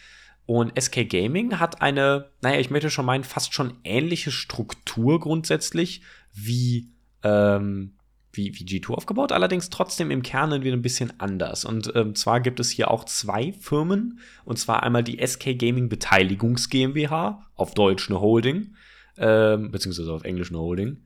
[0.45, 6.03] Und SK Gaming hat eine, naja, ich möchte schon meinen, fast schon ähnliche Struktur grundsätzlich
[6.33, 6.91] wie
[7.23, 7.93] ähm,
[8.37, 11.64] wie, wie G2 aufgebaut, allerdings trotzdem im Kern wieder ein bisschen anders.
[11.64, 15.88] Und ähm, zwar gibt es hier auch zwei Firmen, und zwar einmal die SK Gaming
[15.88, 18.75] Beteiligungs GmbH, auf Deutsch eine Holding,
[19.16, 20.99] ähm, beziehungsweise auf Englisch eine Holding,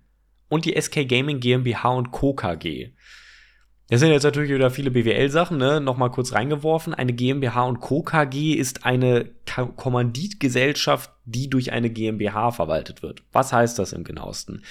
[0.49, 2.35] und die SK Gaming GmbH und Co.
[2.35, 2.93] KG.
[3.91, 5.81] Das sind jetzt natürlich wieder viele BWL-Sachen, ne?
[5.81, 6.93] Nochmal kurz reingeworfen.
[6.93, 8.03] Eine GmbH und Co.
[8.03, 9.31] KG ist eine
[9.77, 13.23] Kommanditgesellschaft, die durch eine GmbH verwaltet wird.
[13.33, 14.63] Was heißt das im genauesten?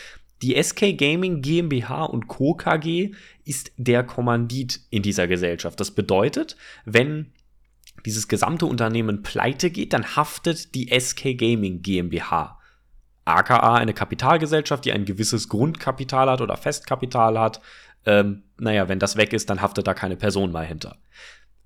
[0.42, 2.54] Die SK Gaming GmbH und Co.
[2.54, 3.12] KG
[3.46, 5.80] ist der Kommandit in dieser Gesellschaft.
[5.80, 7.32] Das bedeutet, wenn
[8.06, 12.60] dieses gesamte Unternehmen pleite geht, dann haftet die SK Gaming GmbH.
[13.26, 17.60] AKA eine Kapitalgesellschaft, die ein gewisses Grundkapital hat oder Festkapital hat.
[18.06, 20.98] Ähm, naja, wenn das weg ist, dann haftet da keine Person mehr hinter.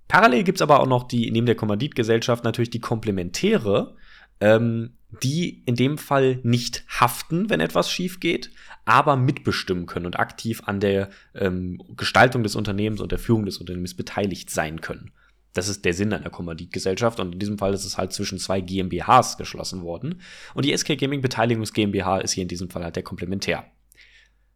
[0.07, 3.95] Parallel gibt's aber auch noch die, neben der Kommanditgesellschaft natürlich die Komplementäre,
[4.41, 8.51] ähm, die in dem Fall nicht haften, wenn etwas schief geht,
[8.85, 13.57] aber mitbestimmen können und aktiv an der ähm, Gestaltung des Unternehmens und der Führung des
[13.57, 15.11] Unternehmens beteiligt sein können.
[15.53, 18.61] Das ist der Sinn einer Kommanditgesellschaft und in diesem Fall ist es halt zwischen zwei
[18.61, 20.21] GmbHs geschlossen worden.
[20.53, 23.65] Und die SK Gaming Beteiligungs GmbH ist hier in diesem Fall halt der Komplementär.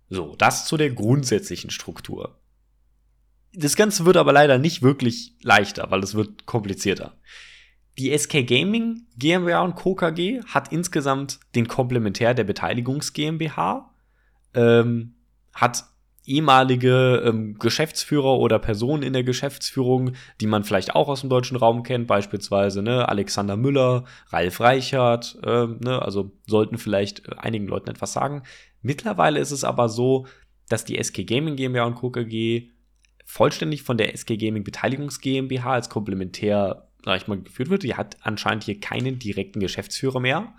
[0.09, 2.39] So, das zu der grundsätzlichen Struktur.
[3.53, 7.17] Das Ganze wird aber leider nicht wirklich leichter, weil es wird komplizierter.
[7.97, 9.95] Die SK Gaming GmbH und Co.
[9.95, 13.89] KG hat insgesamt den Komplementär der Beteiligungs GmbH,
[14.53, 15.13] ähm,
[15.53, 15.85] hat
[16.25, 21.55] ehemalige ähm, Geschäftsführer oder Personen in der Geschäftsführung, die man vielleicht auch aus dem deutschen
[21.57, 27.67] Raum kennt, beispielsweise ne, Alexander Müller, Ralf Reichert, äh, ne, also sollten vielleicht äh, einigen
[27.67, 28.43] Leuten etwas sagen.
[28.81, 30.25] Mittlerweile ist es aber so,
[30.67, 32.09] dass die SK Gaming GmbH und Co.
[32.09, 32.69] KG
[33.25, 37.83] vollständig von der SK Gaming Beteiligungs GmbH als komplementär, sag ich mal, geführt wird.
[37.83, 40.53] Die hat anscheinend hier keinen direkten Geschäftsführer mehr.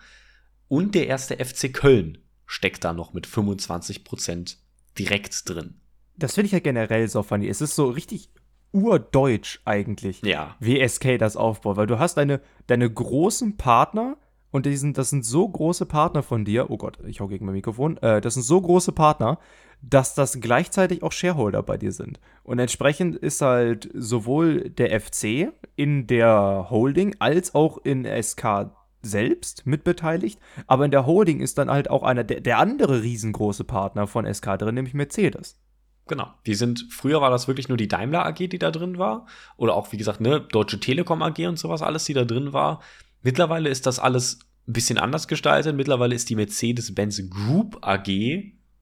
[0.69, 4.59] Und der erste FC Köln steckt da noch mit 25 Prozent
[4.99, 5.75] direkt drin.
[6.17, 7.49] Das finde ich ja generell so funny.
[7.49, 8.31] Es ist so richtig
[8.73, 10.57] urdeutsch eigentlich, ja.
[10.61, 14.17] wie SK das aufbaut, weil du hast deine, deine großen Partner
[14.51, 17.47] und die sind, das sind so große Partner von dir, oh Gott, ich hau gegen
[17.47, 19.39] mein Mikrofon, äh, das sind so große Partner,
[19.89, 22.19] dass das gleichzeitig auch Shareholder bei dir sind.
[22.43, 28.71] Und entsprechend ist halt sowohl der FC in der Holding als auch in SK
[29.03, 33.63] selbst mitbeteiligt, aber in der Holding ist dann halt auch einer der, der andere riesengroße
[33.63, 35.61] Partner von SK drin, nämlich Mercedes.
[36.09, 36.29] Genau.
[36.47, 39.27] Die sind, früher war das wirklich nur die Daimler AG, die da drin war.
[39.57, 42.81] Oder auch, wie gesagt, ne, Deutsche Telekom AG und sowas, alles, die da drin war.
[43.23, 45.77] Mittlerweile ist das alles ein bisschen anders gestaltet.
[45.77, 48.09] Mittlerweile ist die Mercedes-Benz Group AG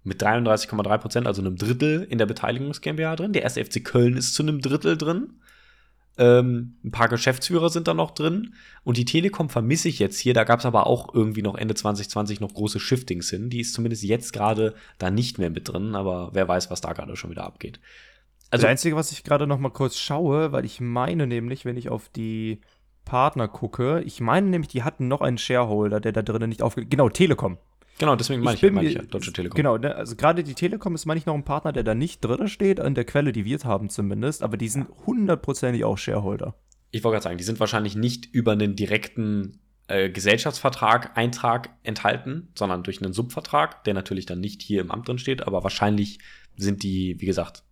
[0.04, 3.32] mit 33,3 Prozent, also einem Drittel in der Beteiligungs GmbH drin.
[3.32, 5.40] Der erste FC Köln ist zu einem Drittel drin.
[6.16, 8.54] Ähm, ein paar Geschäftsführer sind da noch drin.
[8.84, 10.34] Und die Telekom vermisse ich jetzt hier.
[10.34, 13.50] Da gab es aber auch irgendwie noch Ende 2020 noch große Shiftings hin.
[13.50, 15.94] Die ist zumindest jetzt gerade da nicht mehr mit drin.
[15.94, 17.80] Aber wer weiß, was da gerade schon wieder abgeht.
[18.50, 21.76] Also, das Einzige, was ich gerade noch mal kurz schaue, weil ich meine nämlich, wenn
[21.76, 22.60] ich auf die
[23.04, 26.86] Partner gucke, ich meine nämlich, die hatten noch einen Shareholder, der da drinnen nicht aufge...
[26.86, 27.58] Genau, Telekom.
[27.98, 29.57] Genau, deswegen meine ich, ich, mein ich ja, Deutsche Telekom.
[29.57, 32.24] Genau, ne, also gerade die Telekom ist, meine ich, noch ein Partner, der da nicht
[32.24, 36.54] drin steht, an der Quelle, die wir haben zumindest, aber die sind hundertprozentig auch Shareholder.
[36.90, 42.48] Ich wollte gerade sagen, die sind wahrscheinlich nicht über einen direkten äh, Gesellschaftsvertrag, Eintrag enthalten,
[42.57, 46.18] sondern durch einen Subvertrag, der natürlich dann nicht hier im Amt drin steht, aber wahrscheinlich
[46.57, 47.64] sind die, wie gesagt,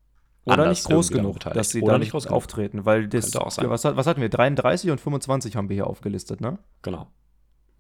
[0.45, 4.07] oder nicht groß genug, dass sie Oder da nicht groß auftreten, weil das, was, was
[4.07, 6.59] hatten wir, 33 und 25 haben wir hier aufgelistet, ne?
[6.83, 7.09] Genau.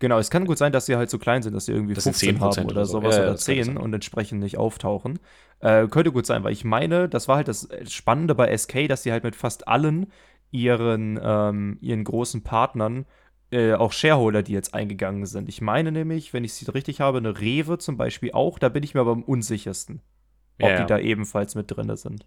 [0.02, 2.02] Genau, es kann gut sein, dass sie halt so klein sind, dass sie irgendwie das
[2.02, 2.98] 15 haben oder, so.
[2.98, 5.20] sowas ja, oder 10 und entsprechend nicht auftauchen.
[5.60, 9.04] Äh, könnte gut sein, weil ich meine, das war halt das Spannende bei SK, dass
[9.04, 10.10] sie halt mit fast allen
[10.50, 13.06] ihren, ähm, ihren großen Partnern
[13.52, 15.48] äh, auch Shareholder, die jetzt eingegangen sind.
[15.48, 18.82] Ich meine nämlich, wenn ich es richtig habe, eine Rewe zum Beispiel auch, da bin
[18.82, 20.02] ich mir aber am unsichersten,
[20.60, 22.26] ob ja, die da ebenfalls mit drin sind.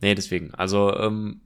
[0.00, 0.54] Nee, deswegen.
[0.54, 1.42] Also, ähm,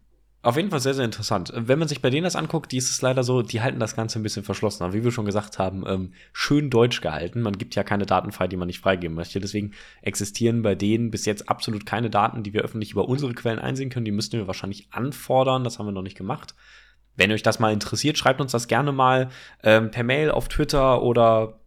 [0.46, 1.52] auf jeden Fall sehr, sehr interessant.
[1.56, 3.96] Wenn man sich bei denen das anguckt, die ist es leider so, die halten das
[3.96, 4.84] Ganze ein bisschen verschlossen.
[4.84, 7.42] Aber wie wir schon gesagt haben, ähm, schön deutsch gehalten.
[7.42, 9.40] Man gibt ja keine Daten frei, die man nicht freigeben möchte.
[9.40, 13.58] Deswegen existieren bei denen bis jetzt absolut keine Daten, die wir öffentlich über unsere Quellen
[13.58, 14.04] einsehen können.
[14.04, 15.64] Die müssten wir wahrscheinlich anfordern.
[15.64, 16.54] Das haben wir noch nicht gemacht.
[17.16, 19.30] Wenn euch das mal interessiert, schreibt uns das gerne mal
[19.64, 21.58] ähm, per Mail auf Twitter oder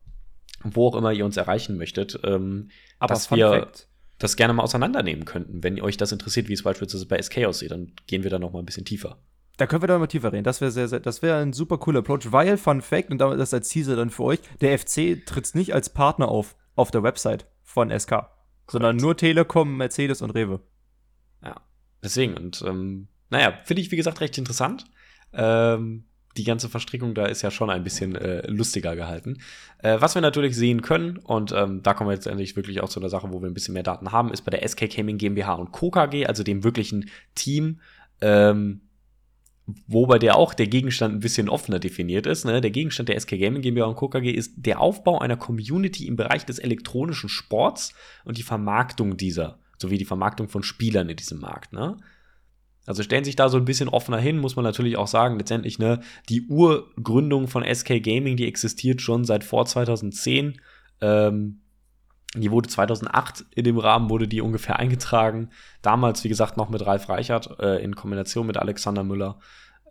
[0.63, 2.18] wo auch immer ihr uns erreichen möchtet.
[2.24, 5.63] Ähm, Aber dass wir Fact das gerne mal auseinandernehmen könnten.
[5.63, 8.51] Wenn euch das interessiert, wie es beispielsweise bei SK aussieht, dann gehen wir da noch
[8.51, 9.17] mal ein bisschen tiefer.
[9.58, 10.43] Da können wir da mal tiefer reden.
[10.43, 13.53] Das wäre sehr, sehr, das wäre ein super cooler Approach, weil, Fun Fact, und das
[13.53, 17.47] als Teaser dann für euch, der FC tritt nicht als Partner auf, auf der Website
[17.63, 18.32] von SK, Correct.
[18.67, 20.62] sondern nur Telekom, Mercedes und Rewe.
[21.43, 21.62] Ja,
[22.03, 24.86] deswegen, und ähm, naja, finde ich, wie gesagt, recht interessant.
[25.34, 26.05] Ähm,
[26.39, 29.39] die ganze Verstrickung da ist ja schon ein bisschen äh, lustiger gehalten.
[29.80, 32.88] Äh, was wir natürlich sehen können, und ähm, da kommen wir jetzt endlich wirklich auch
[32.88, 35.17] zu einer Sache, wo wir ein bisschen mehr Daten haben, ist bei der SK Gaming
[35.17, 35.91] GmbH und Co.
[35.91, 37.82] KG, also dem wirklichen Team,
[38.21, 38.82] ähm,
[39.86, 42.45] wo der auch der Gegenstand ein bisschen offener definiert ist.
[42.45, 42.62] Ne?
[42.62, 44.08] Der Gegenstand der SK Gaming GmbH und Co.
[44.08, 49.60] KG ist der Aufbau einer Community im Bereich des elektronischen Sports und die Vermarktung dieser,
[49.78, 51.73] sowie die Vermarktung von Spielern in diesem Markt.
[51.73, 51.97] Ne?
[52.89, 55.78] Also stellen sich da so ein bisschen offener hin, muss man natürlich auch sagen, letztendlich,
[55.78, 60.60] ne, die Urgründung von SK Gaming, die existiert schon seit vor 2010.
[60.99, 61.62] Ähm,
[62.34, 65.49] die wurde 2008 in dem Rahmen, wurde die ungefähr eingetragen.
[65.84, 69.38] Damals, wie gesagt, noch mit Ralf Reichert äh, in Kombination mit Alexander Müller.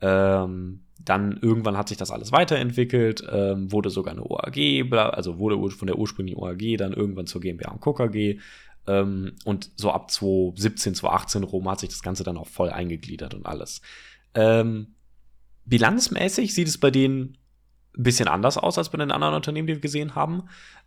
[0.00, 5.70] Ähm, dann irgendwann hat sich das alles weiterentwickelt, ähm, wurde sogar eine OAG, also wurde
[5.70, 7.96] von der ursprünglichen OAG dann irgendwann zur GmbH und Co.
[7.96, 8.40] AG.
[8.88, 13.34] Ähm, und so ab 2017, 2018 rum hat sich das Ganze dann auch voll eingegliedert
[13.34, 13.82] und alles.
[14.34, 14.94] Ähm,
[15.66, 17.36] bilanzmäßig sieht es bei denen
[17.96, 20.44] ein bisschen anders aus als bei den anderen Unternehmen, die wir gesehen haben.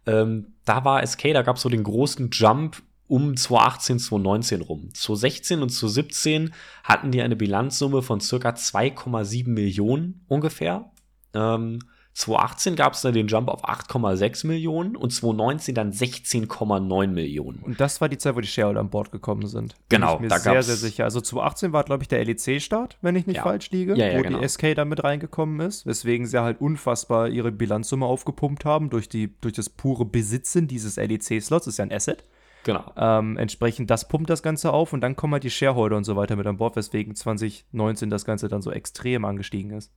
[0.08, 4.90] Ähm, da war SK, da gab es so den großen Jump um 2018, 2019 rum.
[4.94, 10.90] 2016 und 2017 hatten die eine Bilanzsumme von circa 2,7 Millionen ungefähr.
[11.34, 11.80] Ähm,
[12.14, 17.60] 2018 gab es dann den Jump auf 8,6 Millionen und 2019 dann 16,9 Millionen.
[17.60, 19.76] Und das war die Zeit, wo die Shareholder an Bord gekommen sind.
[19.90, 21.06] Genau, Bin ich mir da sehr, sehr sicher.
[21.06, 23.44] Also 2018 war, glaube ich, der LEC-Start, wenn ich nicht ja.
[23.44, 24.40] falsch liege, ja, ja, wo genau.
[24.40, 29.08] die SK da mit reingekommen ist, weswegen sie halt unfassbar ihre Bilanzsumme aufgepumpt haben durch,
[29.08, 32.26] die, durch das pure Besitzen dieses LEC-Slots, ist ja ein Asset.
[32.64, 32.92] Genau.
[32.96, 36.16] Ähm, entsprechend, das pumpt das Ganze auf und dann kommen halt die Shareholder und so
[36.16, 39.92] weiter mit an Bord, weswegen 2019 das Ganze dann so extrem angestiegen ist.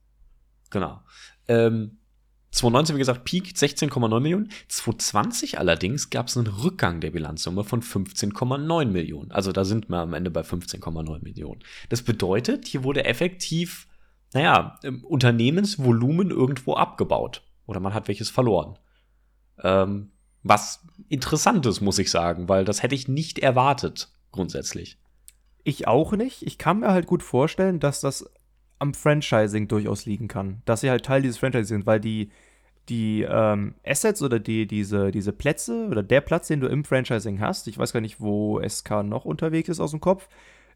[0.71, 1.01] Genau.
[1.47, 1.99] Ähm,
[2.55, 4.49] 2019, wie gesagt, Peak 16,9 Millionen.
[4.69, 9.33] 2020 allerdings gab es einen Rückgang der Bilanzsumme von 15,9 Millionen.
[9.33, 11.63] Also da sind wir am Ende bei 15,9 Millionen.
[11.89, 13.89] Das bedeutet, hier wurde effektiv,
[14.35, 17.43] naja, Unternehmensvolumen irgendwo abgebaut.
[17.67, 18.79] Oder man hat welches verloren.
[19.61, 20.13] Ähm,
[20.45, 24.99] was interessant ist, muss ich sagen, weil das hätte ich nicht erwartet, grundsätzlich.
[25.65, 26.43] Ich auch nicht.
[26.43, 28.31] Ich kann mir halt gut vorstellen, dass das
[28.79, 30.63] am Franchising durchaus liegen kann.
[30.65, 32.31] Dass sie halt Teil dieses Franchising sind, weil die,
[32.89, 37.41] die ähm, Assets oder die, diese, diese Plätze oder der Platz, den du im Franchising
[37.41, 40.29] hast, ich weiß gar nicht, wo SK noch unterwegs ist aus dem Kopf,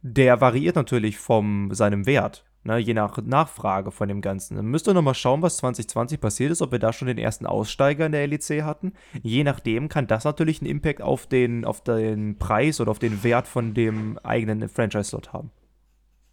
[0.03, 4.57] der variiert natürlich von seinem Wert, ne, je nach Nachfrage von dem Ganzen.
[4.57, 7.47] Dann müsst ihr nochmal schauen, was 2020 passiert ist, ob wir da schon den ersten
[7.47, 8.93] Aussteiger in der LEC hatten.
[9.23, 13.25] Je nachdem kann das natürlich einen Impact auf den, auf den Preis oder auf den
[13.25, 15.51] Wert von dem eigenen Franchise-Slot haben.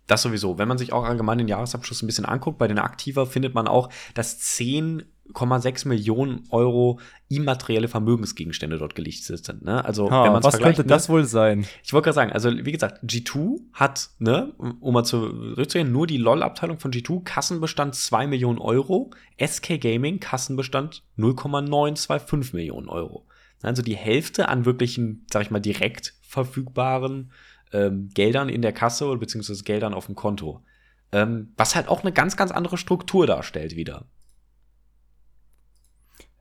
[0.07, 0.57] Das sowieso.
[0.57, 3.67] Wenn man sich auch allgemein den Jahresabschluss ein bisschen anguckt, bei den Aktiva findet man
[3.67, 9.63] auch, dass 10,6 Millionen Euro immaterielle Vermögensgegenstände dort gelistet sind.
[9.63, 9.83] Ne?
[9.83, 10.87] Also, ha, wenn man Was könnte ne?
[10.87, 11.65] das wohl sein?
[11.83, 16.17] Ich wollte gerade sagen, also wie gesagt, G2 hat, ne, um mal zurückzugehen, nur die
[16.17, 19.09] LOL-Abteilung von G2, Kassenbestand 2 Millionen Euro,
[19.43, 23.25] SK Gaming, Kassenbestand 0,925 Millionen Euro.
[23.63, 27.31] Also die Hälfte an wirklichen, sag ich mal, direkt verfügbaren
[27.73, 30.63] ähm, Geldern in der Kasse oder beziehungsweise Geldern auf dem Konto.
[31.11, 34.05] Ähm, was halt auch eine ganz, ganz andere Struktur darstellt wieder.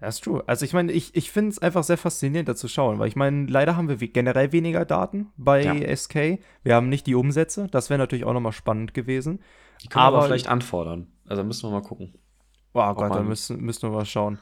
[0.00, 0.44] Das ist true.
[0.46, 3.16] Also ich meine, ich, ich finde es einfach sehr faszinierend, da zu schauen, weil ich
[3.16, 5.96] meine, leider haben wir generell weniger Daten bei ja.
[5.96, 6.40] SK.
[6.62, 7.68] Wir haben nicht die Umsätze.
[7.70, 9.40] Das wäre natürlich auch nochmal spannend gewesen.
[9.82, 11.08] Die können aber, wir aber vielleicht anfordern.
[11.26, 12.12] Also müssen wir mal gucken.
[12.74, 14.38] Oh Gott, da müssen, müssen wir mal schauen.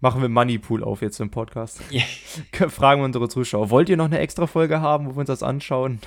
[0.00, 1.80] Machen wir Moneypool auf jetzt im Podcast.
[1.90, 2.68] Yeah.
[2.68, 3.70] fragen wir unsere Zuschauer.
[3.70, 6.00] Wollt ihr noch eine extra Folge haben, wo wir uns das anschauen?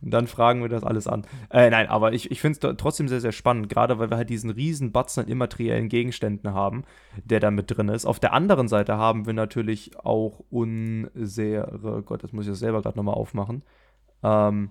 [0.00, 1.26] Und dann fragen wir das alles an.
[1.50, 4.30] Äh, nein, aber ich, ich finde es trotzdem sehr, sehr spannend, gerade weil wir halt
[4.30, 6.84] diesen riesen Batzen an immateriellen Gegenständen haben,
[7.24, 8.06] der da mit drin ist.
[8.06, 12.82] Auf der anderen Seite haben wir natürlich auch unsere, Gott, das muss ich jetzt selber
[12.82, 13.62] gerade nochmal aufmachen,
[14.22, 14.70] ähm,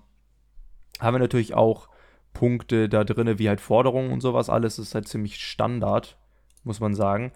[1.00, 1.90] haben wir natürlich auch
[2.34, 4.50] Punkte da drin, wie halt Forderungen und sowas.
[4.50, 6.18] Alles ist halt ziemlich Standard,
[6.64, 7.32] muss man sagen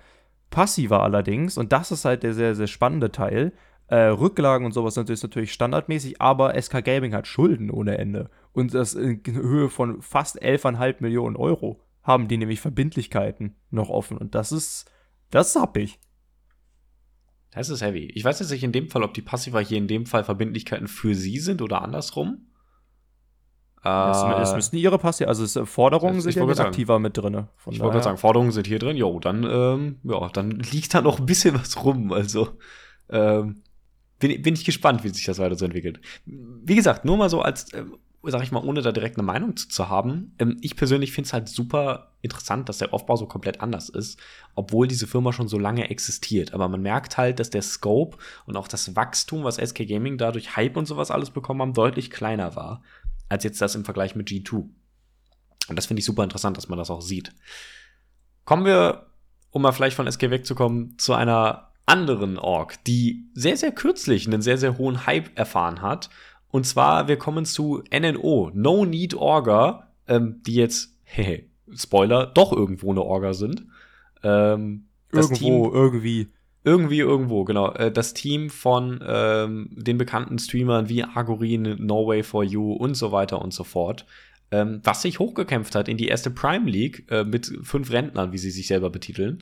[0.52, 3.54] passiver allerdings, und das ist halt der sehr, sehr spannende Teil,
[3.88, 8.30] äh, Rücklagen und sowas ist natürlich standardmäßig, aber SK Gaming hat Schulden ohne Ende.
[8.54, 14.18] Und das in Höhe von fast 11,5 Millionen Euro haben die nämlich Verbindlichkeiten noch offen.
[14.18, 14.90] Und das ist,
[15.30, 16.00] das hab ich.
[17.52, 18.06] Das ist heavy.
[18.16, 20.88] Ich weiß jetzt nicht in dem Fall, ob die Passiva hier in dem Fall Verbindlichkeiten
[20.88, 22.48] für sie sind oder andersrum.
[23.84, 25.30] Äh, müssen ihre passieren.
[25.30, 27.48] Also es, Forderungen ich, sind ja mit aktiver mit drin.
[27.70, 28.96] ich wollte gerade sagen, Forderungen sind hier drin.
[28.96, 32.14] Jo, dann, ähm, ja, dann liegt da noch ein bisschen was rum.
[32.14, 32.50] Also
[33.10, 33.64] ähm,
[34.20, 36.00] bin, bin ich gespannt, wie sich das weiter so entwickelt.
[36.26, 37.84] Wie gesagt, nur mal so als, äh,
[38.24, 40.36] sag ich mal, ohne da direkt eine Meinung zu, zu haben.
[40.38, 44.20] Ähm, ich persönlich finde es halt super interessant, dass der Aufbau so komplett anders ist,
[44.54, 46.54] obwohl diese Firma schon so lange existiert.
[46.54, 50.56] Aber man merkt halt, dass der Scope und auch das Wachstum, was SK Gaming dadurch
[50.56, 52.84] Hype und sowas alles bekommen haben, deutlich kleiner war
[53.32, 54.56] als jetzt das im Vergleich mit G2.
[54.56, 57.32] Und das finde ich super interessant, dass man das auch sieht.
[58.44, 59.08] Kommen wir,
[59.52, 64.42] um mal vielleicht von SK wegzukommen, zu einer anderen Org, die sehr, sehr kürzlich einen
[64.42, 66.10] sehr, sehr hohen Hype erfahren hat.
[66.50, 70.98] Und zwar, wir kommen zu NNO, No Need Orga, ähm, die jetzt,
[71.74, 73.66] Spoiler, doch irgendwo eine Orga sind.
[74.24, 76.28] Ähm, irgendwo, Team, irgendwie.
[76.64, 77.74] Irgendwie irgendwo, genau.
[77.74, 82.96] Äh, das Team von ähm, den bekannten Streamern wie Agorin, No Way for You und
[82.96, 84.06] so weiter und so fort,
[84.52, 88.38] ähm, was sich hochgekämpft hat in die erste Prime League äh, mit fünf Rentnern, wie
[88.38, 89.40] sie sich selber betiteln.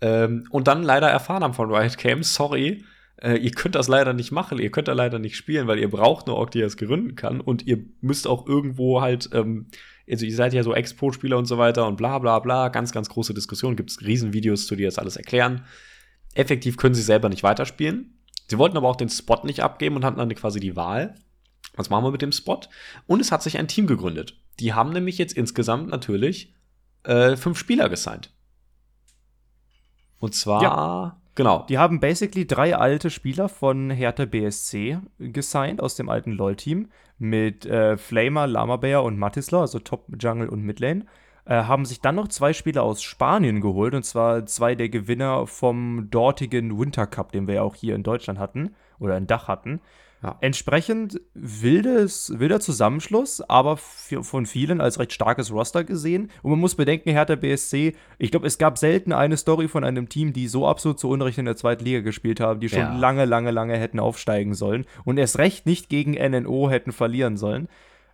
[0.00, 2.84] Ähm, und dann leider erfahren haben von Riot Games, sorry,
[3.20, 5.90] äh, ihr könnt das leider nicht machen, ihr könnt da leider nicht spielen, weil ihr
[5.90, 9.66] braucht eine Org, die das gründen kann und ihr müsst auch irgendwo halt, ähm,
[10.10, 13.10] also ihr seid ja so Expo-Spieler und so weiter und bla bla bla, ganz, ganz
[13.10, 15.62] große Diskussion, gibt es Riesenvideos zu, die das alles erklären
[16.34, 18.18] effektiv können sie selber nicht weiterspielen.
[18.48, 21.14] Sie wollten aber auch den Spot nicht abgeben und hatten dann quasi die Wahl.
[21.74, 22.60] Was machen wir mit dem Spot?
[23.06, 24.38] Und es hat sich ein Team gegründet.
[24.60, 26.54] Die haben nämlich jetzt insgesamt natürlich
[27.04, 28.30] äh, fünf Spieler gesigned.
[30.18, 31.20] Und zwar, ja.
[31.34, 31.64] genau.
[31.68, 37.66] Die haben basically drei alte Spieler von Hertha BSC gesigned aus dem alten LOL-Team mit
[37.66, 41.06] äh, Flamer, Lama Bear und Matisla, also Top Jungle und Midlane
[41.50, 46.08] haben sich dann noch zwei Spieler aus Spanien geholt, und zwar zwei der Gewinner vom
[46.10, 49.80] dortigen Winter Cup, den wir ja auch hier in Deutschland hatten oder in Dach hatten.
[50.22, 50.36] Ja.
[50.40, 56.30] Entsprechend wildes, wilder Zusammenschluss, aber von vielen als recht starkes Roster gesehen.
[56.42, 60.08] Und man muss bedenken, Hertha BSC, ich glaube, es gab selten eine Story von einem
[60.08, 62.96] Team, die so absolut zu Unrecht in der zweiten Liga gespielt haben, die schon ja.
[62.96, 67.68] lange, lange, lange hätten aufsteigen sollen und erst recht nicht gegen NNO hätten verlieren sollen.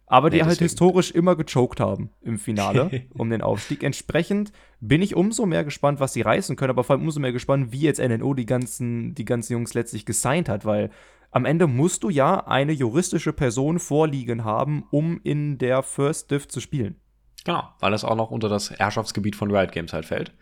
[0.09, 3.83] Aber die nee, halt historisch immer gechoked haben im Finale um den Aufstieg.
[3.83, 7.33] Entsprechend bin ich umso mehr gespannt, was sie reißen können, aber vor allem umso mehr
[7.33, 10.91] gespannt, wie jetzt NNO die ganzen, die ganzen Jungs letztlich gesigned hat, weil
[11.31, 16.49] am Ende musst du ja eine juristische Person vorliegen haben, um in der First Div
[16.49, 16.97] zu spielen.
[17.45, 20.33] Genau, weil das auch noch unter das Herrschaftsgebiet von Riot Games halt fällt.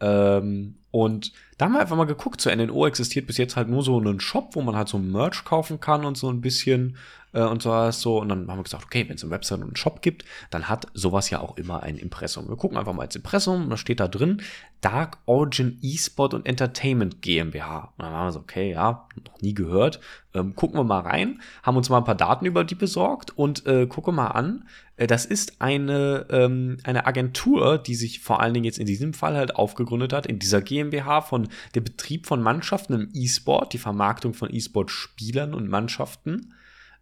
[0.00, 3.82] Ähm, und da haben wir einfach mal geguckt, zu NNO existiert bis jetzt halt nur
[3.82, 6.96] so ein Shop, wo man halt so Merch kaufen kann und so ein bisschen
[7.34, 8.20] äh, und so so.
[8.20, 10.68] Und dann haben wir gesagt, okay, wenn es eine Website und einen Shop gibt, dann
[10.68, 12.48] hat sowas ja auch immer ein Impressum.
[12.48, 14.40] Wir gucken einfach mal ins Impressum, da steht da drin
[14.80, 17.92] Dark Origin eSport und Entertainment GmbH.
[17.96, 20.00] Und dann haben wir so, okay, ja, noch nie gehört.
[20.34, 23.66] Ähm, gucken wir mal rein, haben uns mal ein paar Daten über die besorgt und
[23.66, 24.68] äh, gucke mal an.
[24.96, 29.14] Äh, das ist eine, ähm, eine Agentur, die sich vor allen Dingen jetzt in diesem
[29.14, 33.78] Fall halt aufgegründet hat, in dieser GmbH von der Betrieb von Mannschaften im E-Sport, die
[33.78, 36.52] Vermarktung von E-Sport-Spielern und Mannschaften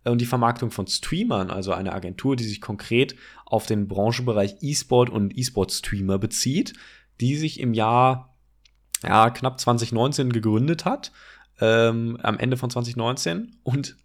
[0.04, 3.14] und die Vermarktung von Streamern, also eine Agentur, die sich konkret
[3.46, 6.72] auf den Branchenbereich E-Sport und E-Sport-Streamer bezieht,
[7.20, 8.34] die sich im Jahr
[9.02, 11.12] ja, knapp 2019 gegründet hat,
[11.60, 13.96] ähm, am Ende von 2019 und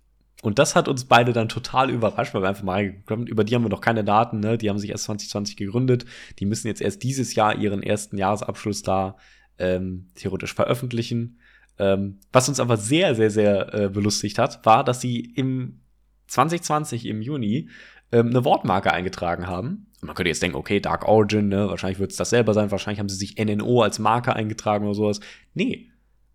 [0.43, 2.83] und das hat uns beide dann total überrascht, weil wir einfach mal
[3.25, 4.59] über die haben wir noch keine Daten, ne?
[4.59, 6.05] Die haben sich erst 2020 gegründet.
[6.37, 9.17] Die müssen jetzt erst dieses Jahr ihren ersten Jahresabschluss da
[9.57, 11.39] ähm, theoretisch veröffentlichen.
[11.79, 15.81] Ähm, was uns aber sehr, sehr, sehr äh, belustigt hat, war, dass sie im
[16.27, 17.69] 2020 im Juni
[18.11, 19.87] ähm, eine Wortmarke eingetragen haben.
[20.01, 22.71] Und man könnte jetzt denken, okay, Dark Origin, ne, wahrscheinlich wird es das selber sein,
[22.71, 25.19] wahrscheinlich haben sie sich NNO als Marke eingetragen oder sowas.
[25.53, 25.89] Nee,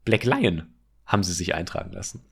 [0.04, 0.64] Black Lion
[1.06, 2.24] haben sie sich eintragen lassen.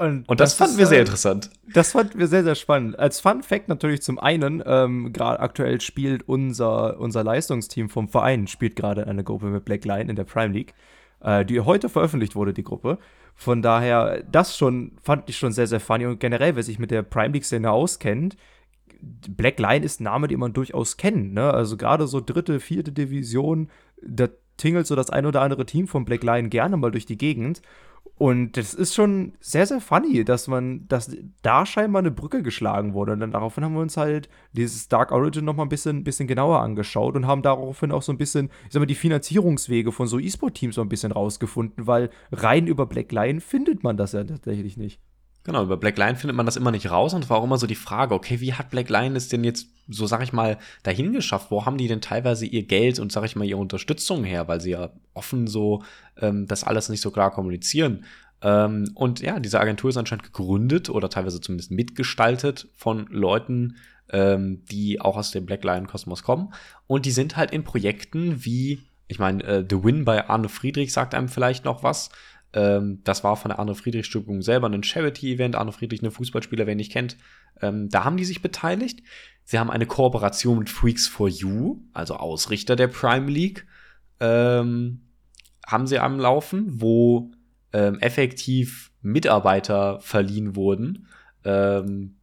[0.00, 1.50] Und, und das, das, fanden wir sehr äh, interessant.
[1.74, 2.98] Das fanden wir sehr, sehr spannend.
[2.98, 8.46] Als Fun Fact natürlich zum einen, ähm, gerade aktuell spielt unser, unser Leistungsteam vom Verein,
[8.46, 10.72] spielt gerade eine Gruppe mit Black Lion in der Prime League,
[11.20, 12.98] äh, die heute veröffentlicht wurde, die Gruppe.
[13.34, 16.06] Von daher, das schon fand ich schon sehr, sehr funny.
[16.06, 18.36] Und generell, wer sich mit der Prime League-Szene auskennt,
[19.00, 21.32] Black Line ist ein Name, den man durchaus kennt.
[21.32, 21.50] Ne?
[21.50, 23.70] Also gerade so dritte, vierte Division,
[24.02, 27.16] da tingelt so das ein oder andere Team von Black Line gerne mal durch die
[27.16, 27.62] Gegend.
[28.20, 32.92] Und das ist schon sehr, sehr funny, dass man, dass da scheinbar eine Brücke geschlagen
[32.92, 33.12] wurde.
[33.12, 36.28] Und dann daraufhin haben wir uns halt dieses Dark Origin noch mal ein bisschen, bisschen
[36.28, 40.06] genauer angeschaut und haben daraufhin auch so ein bisschen, ich sag mal, die Finanzierungswege von
[40.06, 44.22] so E-Sport-Teams so ein bisschen rausgefunden, weil rein über Black Lion findet man das ja
[44.22, 45.00] tatsächlich nicht.
[45.44, 47.66] Genau, über Black Lion findet man das immer nicht raus und war auch immer so
[47.66, 51.12] die Frage, okay, wie hat Black Lion es denn jetzt, so sag ich mal, dahin
[51.12, 51.50] geschafft?
[51.50, 54.48] Wo haben die denn teilweise ihr Geld und sag ich mal ihre Unterstützung her?
[54.48, 55.82] Weil sie ja offen so
[56.20, 58.04] ähm, das alles nicht so klar kommunizieren.
[58.42, 63.76] Ähm, und ja, diese Agentur ist anscheinend gegründet oder teilweise zumindest mitgestaltet von Leuten,
[64.12, 66.52] ähm, die auch aus dem Black Lion Kosmos kommen.
[66.86, 70.92] Und die sind halt in Projekten wie, ich meine, äh, The Win bei Arne Friedrich
[70.92, 72.10] sagt einem vielleicht noch was.
[72.52, 75.56] Ähm, das war von der Arno Friedrich Stiftung selber ein Charity-Event.
[75.56, 77.16] Arno Friedrich, eine Fußballspieler, wer nicht kennt.
[77.60, 79.02] Ähm, da haben die sich beteiligt.
[79.44, 83.66] Sie haben eine Kooperation mit Freaks for You, also Ausrichter der Prime League,
[84.20, 85.02] ähm,
[85.66, 87.32] haben sie am Laufen, wo
[87.72, 91.08] ähm, effektiv Mitarbeiter verliehen wurden.
[91.44, 92.16] Ähm,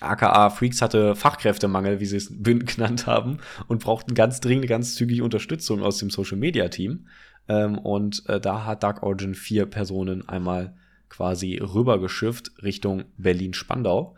[0.00, 5.22] aka Freaks hatte Fachkräftemangel, wie sie es genannt haben, und brauchten ganz dringend, ganz zügig
[5.22, 7.08] Unterstützung aus dem Social Media Team.
[7.48, 10.74] Ähm, und äh, da hat Dark Origin vier Personen einmal
[11.08, 14.14] quasi rübergeschifft Richtung Berlin-Spandau.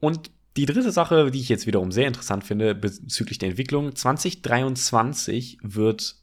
[0.00, 5.58] Und die dritte Sache, die ich jetzt wiederum sehr interessant finde bezüglich der Entwicklung, 2023
[5.62, 6.16] wird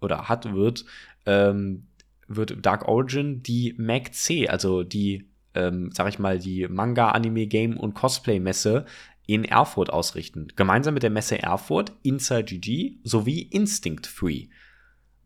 [0.00, 0.84] oder hat wird
[1.26, 1.86] ähm,
[2.28, 7.76] wird Dark Origin die MAC-C, also die, ähm, sag ich mal, die Manga, Anime, Game
[7.76, 8.86] und Cosplay-Messe
[9.26, 10.48] in Erfurt ausrichten.
[10.56, 14.46] Gemeinsam mit der Messe Erfurt, Inside GG sowie Instinct Free.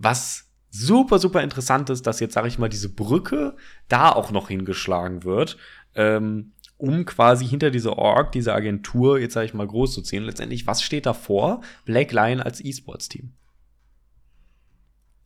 [0.00, 3.56] Was super, super interessant ist, dass jetzt, sage ich mal, diese Brücke
[3.88, 5.58] da auch noch hingeschlagen wird,
[5.94, 10.22] ähm, um quasi hinter diese Org, diese Agentur, jetzt sage ich mal, groß zu ziehen.
[10.22, 11.60] Letztendlich, was steht da vor?
[11.84, 13.32] Black Lion als E-Sports-Team.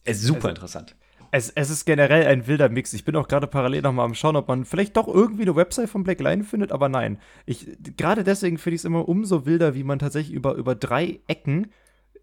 [0.02, 0.96] Es ist super also, interessant.
[1.30, 2.92] Es, es, ist generell ein wilder Mix.
[2.92, 5.56] Ich bin auch gerade parallel noch mal am Schauen, ob man vielleicht doch irgendwie eine
[5.56, 7.18] Website von Black Lion findet, aber nein.
[7.46, 11.20] Ich, gerade deswegen finde ich es immer umso wilder, wie man tatsächlich über, über drei
[11.26, 11.72] Ecken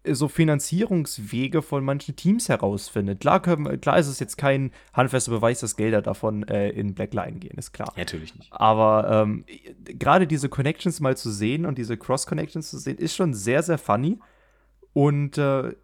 [0.06, 3.20] so Finanzierungswege von manchen Teams herausfindet.
[3.20, 7.38] Klar, können, klar ist es jetzt kein handfester Beweis, dass Gelder davon äh, in Blackline
[7.38, 7.92] gehen, ist klar.
[7.96, 8.52] Natürlich nicht.
[8.52, 9.44] Aber ähm,
[9.84, 13.78] gerade diese Connections mal zu sehen und diese Cross-Connections zu sehen, ist schon sehr, sehr
[13.78, 14.18] funny.
[14.92, 15.74] Und äh,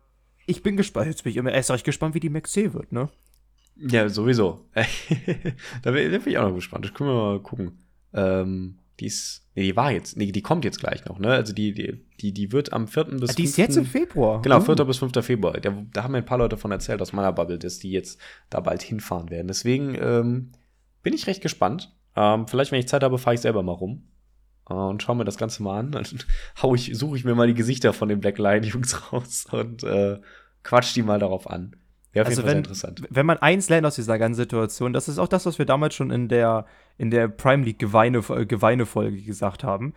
[0.47, 3.09] ich bin gespannt, jetzt bin ich immer erst recht gespannt, wie die Max wird, ne?
[3.77, 4.65] Ja, sowieso.
[5.83, 6.85] da bin ich auch noch gespannt.
[6.85, 7.79] Das können wir mal gucken.
[8.13, 11.29] Ähm, die ist, nee, die war jetzt, nee, die kommt jetzt gleich noch, ne?
[11.29, 13.05] Also die, die, die, die wird am 4.
[13.05, 13.49] bis ah, Die 5.
[13.49, 14.43] ist jetzt im Februar.
[14.43, 14.81] Genau, 4.
[14.81, 14.85] Oh.
[14.85, 15.25] bis 5.
[15.25, 15.55] Februar.
[15.55, 18.21] Da, da haben mir ein paar Leute von erzählt aus meiner Bubble, dass die jetzt
[18.51, 19.49] da bald hinfahren werden.
[19.49, 20.53] Deswegen ähm,
[21.03, 21.95] bin ich recht gespannt.
[22.17, 24.09] Ähm, vielleicht, wenn ich Zeit habe, fahre ich selber mal rum
[24.69, 25.91] äh, und schaue mir das Ganze mal an.
[25.93, 26.05] Dann
[26.63, 29.85] hau ich, suche ich mir mal die Gesichter von den Black Lion Jungs raus und
[29.85, 30.19] äh,
[30.65, 31.77] quatsch die mal darauf an.
[32.13, 33.03] Wäre auf also jeden Fall wenn, interessant.
[33.11, 35.95] Wenn man eins lernt aus dieser ganzen Situation, das ist auch das, was wir damals
[35.95, 36.67] schon in der,
[36.99, 38.85] in der Prime League Geweine-Folge Geweine
[39.23, 39.95] gesagt haben.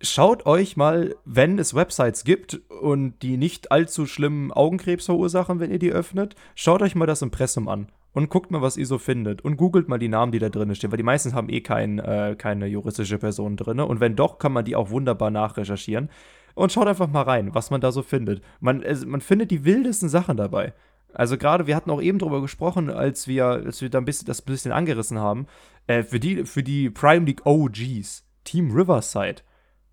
[0.00, 5.72] Schaut euch mal, wenn es Websites gibt und die nicht allzu schlimmen Augenkrebs verursachen, wenn
[5.72, 8.98] ihr die öffnet, schaut euch mal das Impressum an und guckt mal, was ihr so
[8.98, 11.62] findet und googelt mal die Namen, die da drin stehen, weil die meisten haben eh
[11.62, 16.10] kein, äh, keine juristische Person drin und wenn doch, kann man die auch wunderbar nachrecherchieren
[16.54, 18.42] und schaut einfach mal rein, was man da so findet.
[18.60, 20.74] Man, also, man findet die wildesten Sachen dabei.
[21.14, 24.26] Also gerade, wir hatten auch eben darüber gesprochen, als wir, als wir da ein bisschen,
[24.26, 25.46] das ein bisschen angerissen haben,
[25.88, 29.42] äh, für, die, für die Prime League OGs, Team Riverside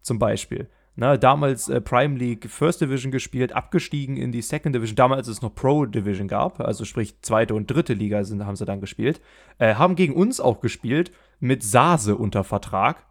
[0.01, 0.69] zum Beispiel.
[0.97, 5.41] Na, damals äh, Prime League First Division gespielt, abgestiegen in die Second Division, damals es
[5.41, 9.19] noch Pro Division gab, also sprich zweite und dritte Liga sind, haben sie dann gespielt,
[9.57, 13.05] äh, haben gegen uns auch gespielt, mit Sase unter Vertrag,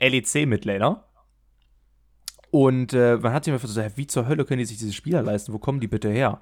[0.00, 1.04] LEC-Midlaner.
[2.50, 5.22] Und äh, man hat sich mir gesagt, wie zur Hölle können die sich diese Spieler
[5.22, 5.52] leisten?
[5.52, 6.40] Wo kommen die bitte her?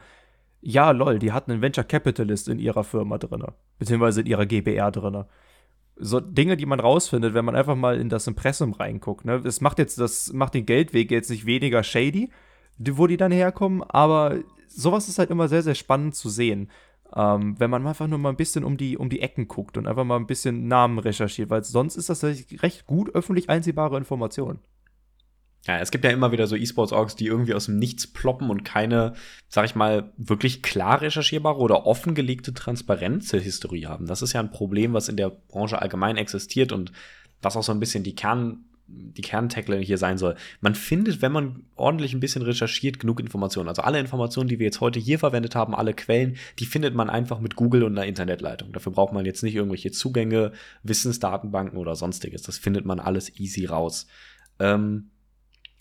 [0.60, 3.44] ja, lol, die hatten einen Venture Capitalist in ihrer Firma drin,
[3.78, 5.24] beziehungsweise in ihrer GBR drin.
[6.00, 9.24] So Dinge, die man rausfindet, wenn man einfach mal in das Impressum reinguckt.
[9.24, 9.40] Ne?
[9.40, 12.30] Das macht jetzt, das macht den Geldweg jetzt nicht weniger shady,
[12.78, 14.38] wo die dann herkommen, aber
[14.68, 16.70] sowas ist halt immer sehr, sehr spannend zu sehen.
[17.14, 19.86] Ähm, wenn man einfach nur mal ein bisschen um die, um die Ecken guckt und
[19.86, 24.58] einfach mal ein bisschen Namen recherchiert, weil sonst ist das recht gut öffentlich einsehbare Information.
[25.66, 28.64] Ja, es gibt ja immer wieder so E-Sports-Orgs, die irgendwie aus dem Nichts ploppen und
[28.64, 29.14] keine,
[29.48, 34.06] sag ich mal, wirklich klar recherchierbare oder offengelegte Transparenz-Historie haben.
[34.06, 36.92] Das ist ja ein Problem, was in der Branche allgemein existiert und
[37.42, 40.36] was auch so ein bisschen die Kern, die Kerntackle hier sein soll.
[40.60, 43.68] Man findet, wenn man ordentlich ein bisschen recherchiert, genug Informationen.
[43.68, 47.10] Also alle Informationen, die wir jetzt heute hier verwendet haben, alle Quellen, die findet man
[47.10, 48.72] einfach mit Google und einer Internetleitung.
[48.72, 50.52] Dafür braucht man jetzt nicht irgendwelche Zugänge,
[50.84, 52.42] Wissensdatenbanken oder sonstiges.
[52.42, 54.06] Das findet man alles easy raus.
[54.58, 55.10] Ähm,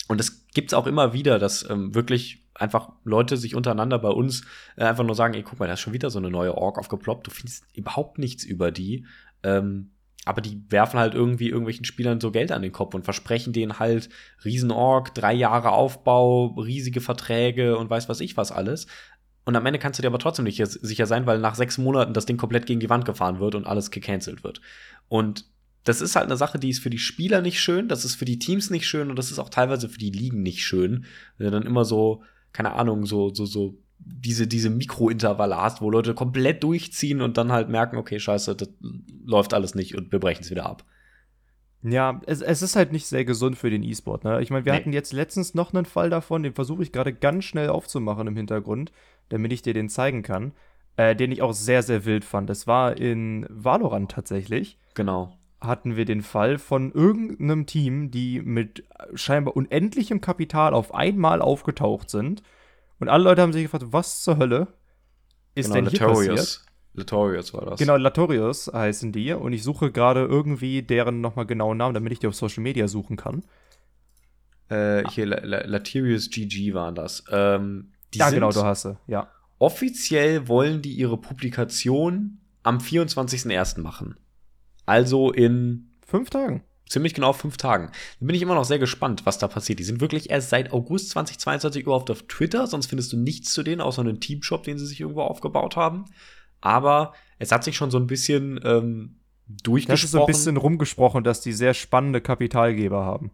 [0.07, 4.43] und es gibt's auch immer wieder, dass ähm, wirklich einfach Leute sich untereinander bei uns
[4.75, 6.79] äh, einfach nur sagen, ey, guck mal, da ist schon wieder so eine neue Org
[6.79, 9.05] aufgeploppt, du findest überhaupt nichts über die.
[9.43, 9.91] Ähm,
[10.25, 13.79] aber die werfen halt irgendwie irgendwelchen Spielern so Geld an den Kopf und versprechen denen
[13.79, 14.09] halt
[14.43, 18.87] Riesenorg, drei Jahre Aufbau, riesige Verträge und weiß was ich was alles.
[19.45, 22.13] Und am Ende kannst du dir aber trotzdem nicht sicher sein, weil nach sechs Monaten
[22.13, 24.59] das Ding komplett gegen die Wand gefahren wird und alles gecancelt wird.
[25.07, 25.45] Und
[25.87, 28.25] das ist halt eine Sache, die ist für die Spieler nicht schön, das ist für
[28.25, 31.05] die Teams nicht schön und das ist auch teilweise für die Ligen nicht schön.
[31.37, 35.89] Wenn du dann immer so, keine Ahnung, so, so, so diese, diese Mikrointervalle hast, wo
[35.89, 38.69] Leute komplett durchziehen und dann halt merken, okay, scheiße, das
[39.25, 40.83] läuft alles nicht und wir brechen es wieder ab.
[41.83, 44.25] Ja, es, es ist halt nicht sehr gesund für den E-Sport.
[44.25, 44.41] Ne?
[44.41, 44.79] Ich meine, wir nee.
[44.79, 48.35] hatten jetzt letztens noch einen Fall davon, den versuche ich gerade ganz schnell aufzumachen im
[48.35, 48.91] Hintergrund,
[49.29, 50.51] damit ich dir den zeigen kann,
[50.97, 52.49] äh, den ich auch sehr, sehr wild fand.
[52.49, 54.77] Das war in Valorant tatsächlich.
[54.93, 58.83] Genau hatten wir den Fall von irgendeinem Team, die mit
[59.15, 62.43] scheinbar unendlichem Kapital auf einmal aufgetaucht sind.
[62.99, 64.67] Und alle Leute haben sich gefragt, was zur Hölle
[65.55, 66.27] ist genau, denn hier Latorius.
[66.27, 66.61] passiert?
[66.93, 67.79] Latorius war das.
[67.79, 69.33] Genau, Latorius heißen die.
[69.33, 72.87] Und ich suche gerade irgendwie deren nochmal genauen Namen, damit ich die auf Social Media
[72.87, 73.43] suchen kann.
[74.69, 77.23] Äh, hier, Latorius GG waren das.
[77.31, 79.31] Ähm, ja, genau, du hast sie, ja.
[79.59, 83.81] Offiziell wollen die ihre Publikation am 24.01.
[83.81, 84.17] machen.
[84.87, 86.63] Also in fünf Tagen.
[86.89, 87.91] Ziemlich genau fünf Tagen.
[88.19, 89.79] Da bin ich immer noch sehr gespannt, was da passiert.
[89.79, 93.61] Die sind wirklich erst seit August 2022 überhaupt auf Twitter, sonst findest du nichts zu
[93.61, 96.05] denen, außer einen Teamshop, den sie sich irgendwo aufgebaut haben.
[96.61, 99.17] Aber es hat sich schon so ein bisschen ähm,
[99.47, 99.93] durchgesprochen.
[99.93, 103.31] Das ist so ein bisschen rumgesprochen, dass die sehr spannende Kapitalgeber haben.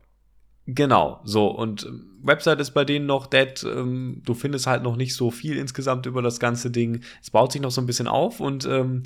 [0.65, 1.47] Genau, so.
[1.47, 3.63] Und ähm, Website ist bei denen noch dead.
[3.63, 7.01] Ähm, du findest halt noch nicht so viel insgesamt über das ganze Ding.
[7.21, 9.03] Es baut sich noch so ein bisschen auf und ähm,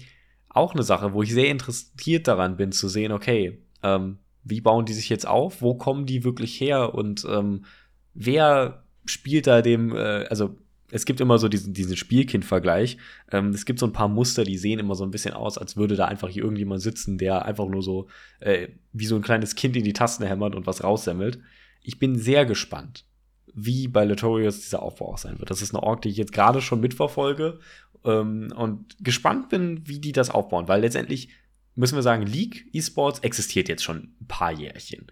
[0.50, 4.86] auch eine Sache, wo ich sehr interessiert daran bin, zu sehen, okay, ähm, wie bauen
[4.86, 5.62] die sich jetzt auf?
[5.62, 6.94] Wo kommen die wirklich her?
[6.96, 7.66] Und ähm,
[8.14, 10.56] wer spielt da dem, äh, also
[10.90, 12.98] es gibt immer so diesen, diesen Spielkind-Vergleich.
[13.32, 15.76] Ähm, es gibt so ein paar Muster, die sehen immer so ein bisschen aus, als
[15.76, 18.08] würde da einfach hier irgendjemand sitzen, der einfach nur so
[18.40, 21.40] äh, wie so ein kleines Kind in die Tasten hämmert und was raussemmelt.
[21.84, 23.06] Ich bin sehr gespannt,
[23.54, 25.50] wie bei Latorius dieser Aufbau auch sein wird.
[25.50, 27.60] Das ist eine Org, die ich jetzt gerade schon mitverfolge
[28.08, 31.30] ähm, und gespannt bin, wie die das aufbauen, weil letztendlich
[31.76, 35.08] müssen wir sagen, League Esports existiert jetzt schon ein paar Jährchen.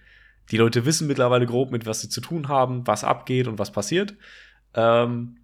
[0.52, 3.72] Die Leute wissen mittlerweile grob, mit was sie zu tun haben, was abgeht und was
[3.72, 4.16] passiert.
[4.74, 5.38] Ähm,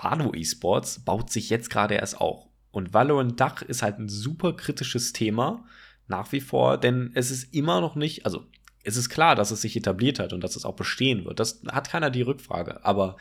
[0.00, 4.54] Valo Esports baut sich jetzt gerade erst auch Und Valorant Dach ist halt ein super
[4.54, 5.64] kritisches Thema
[6.08, 8.46] nach wie vor, denn es ist immer noch nicht, also
[8.82, 11.38] es ist klar, dass es sich etabliert hat und dass es auch bestehen wird.
[11.38, 12.84] Das hat keiner die Rückfrage.
[12.84, 13.16] Aber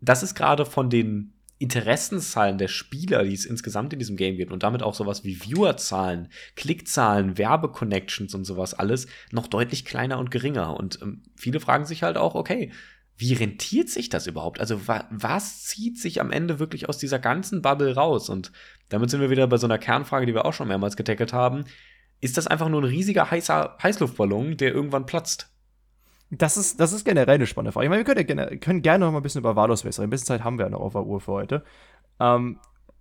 [0.00, 4.50] das ist gerade von den Interessenzahlen der Spieler, die es insgesamt in diesem Game gibt
[4.50, 10.30] und damit auch sowas wie Viewerzahlen, Klickzahlen, Werbeconnections und sowas alles noch deutlich kleiner und
[10.30, 10.74] geringer.
[10.74, 12.72] Und ähm, viele fragen sich halt auch, okay,
[13.18, 14.58] wie rentiert sich das überhaupt?
[14.58, 18.30] Also wa was zieht sich am Ende wirklich aus dieser ganzen Bubble raus?
[18.30, 18.52] Und
[18.88, 21.64] damit sind wir wieder bei so einer Kernfrage, die wir auch schon mehrmals getackelt haben.
[22.22, 25.50] Ist das einfach nur ein riesiger heißer Heißluftballon, der irgendwann platzt?
[26.30, 27.86] Das ist, das ist generell eine spannende Frage.
[27.86, 30.02] Ich meine, wir können, ja, können gerne noch mal ein bisschen über Valos reden.
[30.02, 31.64] Ein bisschen Zeit haben wir ja noch auf der Uhr für heute.
[32.20, 32.58] Ähm,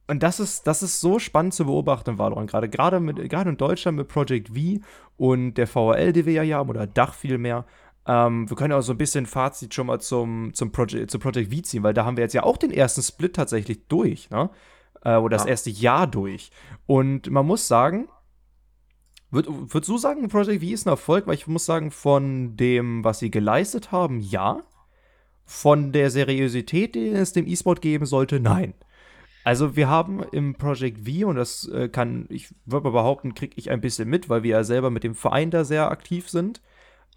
[0.07, 2.49] und das ist, das ist so spannend zu beobachten Valorant.
[2.49, 4.79] Gerade, gerade, mit, gerade in Deutschland mit Project V
[5.17, 7.65] und der VRL, die wir ja haben, oder Dach vielmehr.
[8.07, 11.53] Ähm, wir können auch so ein bisschen Fazit schon mal zum, zum Project, zu Project
[11.53, 14.49] V ziehen, weil da haben wir jetzt ja auch den ersten Split tatsächlich durch, ne?
[15.03, 16.49] Äh, oder das erste Jahr durch.
[16.87, 18.09] Und man muss sagen,
[19.31, 21.27] Würd, würdest du sagen, Project V ist ein Erfolg?
[21.27, 24.63] Weil ich muss sagen, von dem, was sie geleistet haben, ja.
[25.45, 28.73] Von der Seriosität, die es dem E-Sport geben sollte, nein.
[29.43, 33.71] Also wir haben im Project V, und das äh, kann, ich würde behaupten, kriege ich
[33.71, 36.61] ein bisschen mit, weil wir ja selber mit dem Verein da sehr aktiv sind.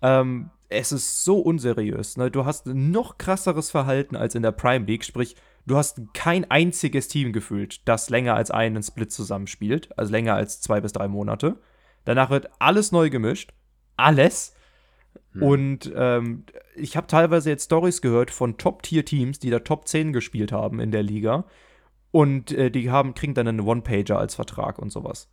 [0.01, 2.17] Ähm, es ist so unseriös.
[2.17, 2.31] Ne?
[2.31, 5.37] Du hast noch krasseres Verhalten als in der Prime League, sprich,
[5.67, 10.61] du hast kein einziges Team gefühlt, das länger als einen Split zusammenspielt, also länger als
[10.61, 11.59] zwei bis drei Monate.
[12.05, 13.53] Danach wird alles neu gemischt.
[13.97, 14.55] Alles.
[15.33, 15.43] Hm.
[15.43, 16.45] Und ähm,
[16.75, 20.91] ich habe teilweise jetzt Stories gehört von Top-Tier-Teams, die da Top 10 gespielt haben in
[20.91, 21.45] der Liga.
[22.11, 25.31] Und äh, die haben, kriegen dann einen One-Pager als Vertrag und sowas.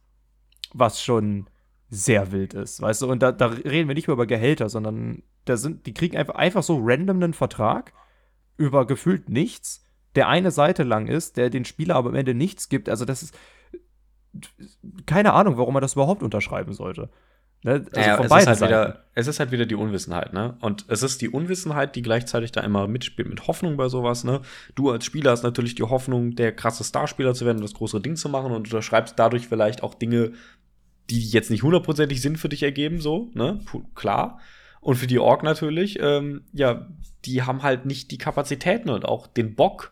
[0.74, 1.50] Was schon
[1.90, 3.10] sehr wild ist, weißt du?
[3.10, 6.36] Und da, da reden wir nicht mehr über Gehälter, sondern da sind, die kriegen einfach,
[6.36, 7.94] einfach so random einen Vertrag
[8.58, 9.84] über gefühlt nichts,
[10.16, 12.90] der eine Seite lang ist, der den Spieler aber am Ende nichts gibt.
[12.90, 13.38] Also das ist,
[15.06, 17.10] keine Ahnung, warum man das überhaupt unterschreiben sollte.
[17.64, 17.86] Ne?
[17.92, 20.56] Also ja, es, ist halt wieder, es ist halt wieder die Unwissenheit, ne?
[20.62, 24.42] Und es ist die Unwissenheit, die gleichzeitig da immer mitspielt mit Hoffnung bei sowas, ne?
[24.76, 28.02] Du als Spieler hast natürlich die Hoffnung, der krasse Starspieler zu werden und das größere
[28.02, 30.32] Ding zu machen und unterschreibst dadurch vielleicht auch Dinge,
[31.10, 33.60] die jetzt nicht hundertprozentig Sinn für dich ergeben, so, ne?
[33.94, 34.40] Klar.
[34.80, 36.88] Und für die Org natürlich, ähm, ja,
[37.26, 39.92] die haben halt nicht die Kapazitäten und auch den Bock,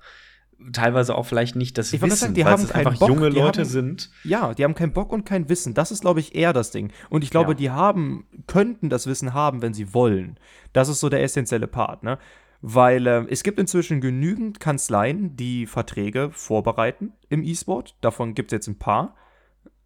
[0.72, 3.30] teilweise auch vielleicht nicht das ich Wissen, sagen, die weil haben es einfach Bock, junge
[3.30, 4.10] Leute haben, sind.
[4.24, 5.74] Ja, die haben keinen Bock und kein Wissen.
[5.74, 6.92] Das ist, glaube ich, eher das Ding.
[7.10, 7.56] Und ich glaube, ja.
[7.56, 10.40] die haben, könnten das Wissen haben, wenn sie wollen.
[10.74, 12.18] Das ist so der essentielle Part, ne?
[12.62, 17.96] Weil äh, es gibt inzwischen genügend Kanzleien, die Verträge vorbereiten im E-Sport.
[18.02, 19.16] Davon gibt es jetzt ein paar.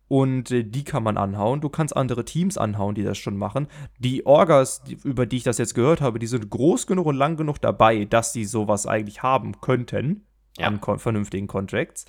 [0.07, 1.59] Und äh, die kann man anhauen.
[1.59, 3.67] Du kannst andere Teams anhauen, die das schon machen.
[3.99, 7.15] Die Orgas, die, über die ich das jetzt gehört habe, die sind groß genug und
[7.15, 10.25] lang genug dabei, dass sie sowas eigentlich haben könnten
[10.57, 10.67] ja.
[10.67, 12.05] an kon vernünftigen Contracts.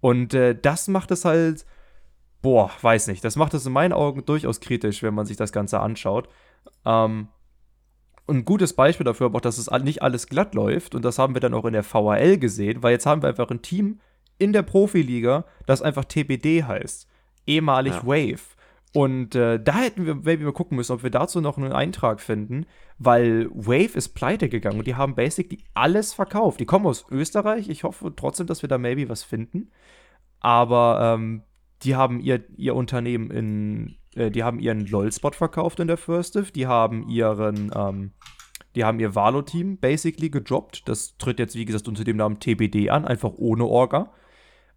[0.00, 1.64] Und äh, das macht es halt,
[2.42, 5.52] boah, weiß nicht, das macht es in meinen Augen durchaus kritisch, wenn man sich das
[5.52, 6.28] Ganze anschaut.
[6.84, 7.28] Ähm,
[8.28, 11.34] ein gutes Beispiel dafür aber auch, dass es nicht alles glatt läuft und das haben
[11.34, 14.00] wir dann auch in der VHL gesehen, weil jetzt haben wir einfach ein Team
[14.38, 17.06] in der Profiliga, das einfach TBD heißt,
[17.46, 18.06] ehemalig ja.
[18.06, 18.51] Wave.
[18.92, 22.20] Und äh, da hätten wir maybe mal gucken müssen, ob wir dazu noch einen Eintrag
[22.20, 22.66] finden,
[22.98, 26.60] weil Wave ist pleite gegangen und die haben basically alles verkauft.
[26.60, 27.70] Die kommen aus Österreich.
[27.70, 29.70] Ich hoffe trotzdem, dass wir da maybe was finden.
[30.40, 31.42] Aber ähm,
[31.82, 36.34] die haben ihr, ihr Unternehmen in, äh, die haben ihren LOL-Spot verkauft in der First
[36.34, 36.50] Div.
[36.50, 38.12] Die haben ihren, ähm,
[38.74, 40.86] die haben ihr Valo-Team basically gedroppt.
[40.86, 44.12] Das tritt jetzt, wie gesagt, unter dem Namen TBD an, einfach ohne Orga.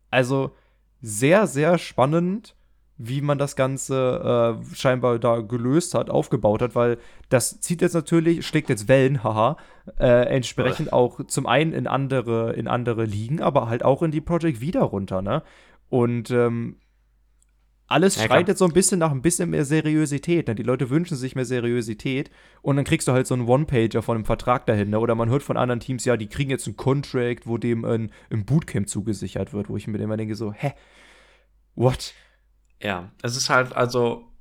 [0.10, 0.56] Also
[1.02, 2.55] sehr, sehr spannend
[2.98, 6.98] wie man das Ganze äh, scheinbar da gelöst hat, aufgebaut hat, weil
[7.30, 9.58] das zieht jetzt natürlich, schlägt jetzt Wellen, haha,
[10.00, 14.22] äh, entsprechend auch zum einen in andere, in andere Ligen, aber halt auch in die
[14.22, 15.44] Project wieder runter, ne?
[15.90, 16.78] Und ähm,
[17.88, 20.48] alles ja, schreit jetzt so ein bisschen nach ein bisschen mehr Seriosität.
[20.48, 20.56] Ne?
[20.56, 22.32] Die Leute wünschen sich mehr Seriosität
[22.64, 24.90] und dann kriegst du halt so einen One-Pager von einem Vertrag dahin.
[24.90, 25.00] Ne?
[25.00, 28.12] Oder man hört von anderen Teams, ja, die kriegen jetzt einen Contract, wo dem ein,
[28.32, 30.74] ein Bootcamp zugesichert wird, wo ich mir immer denke so, hä?
[31.76, 32.14] What?
[32.86, 34.32] Ja, es ist halt, also,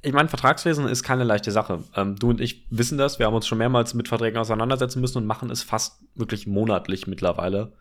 [0.00, 1.84] ich meine, Vertragswesen ist keine leichte Sache.
[1.94, 5.18] Ähm, du und ich wissen das, wir haben uns schon mehrmals mit Verträgen auseinandersetzen müssen
[5.18, 7.74] und machen es fast wirklich monatlich mittlerweile,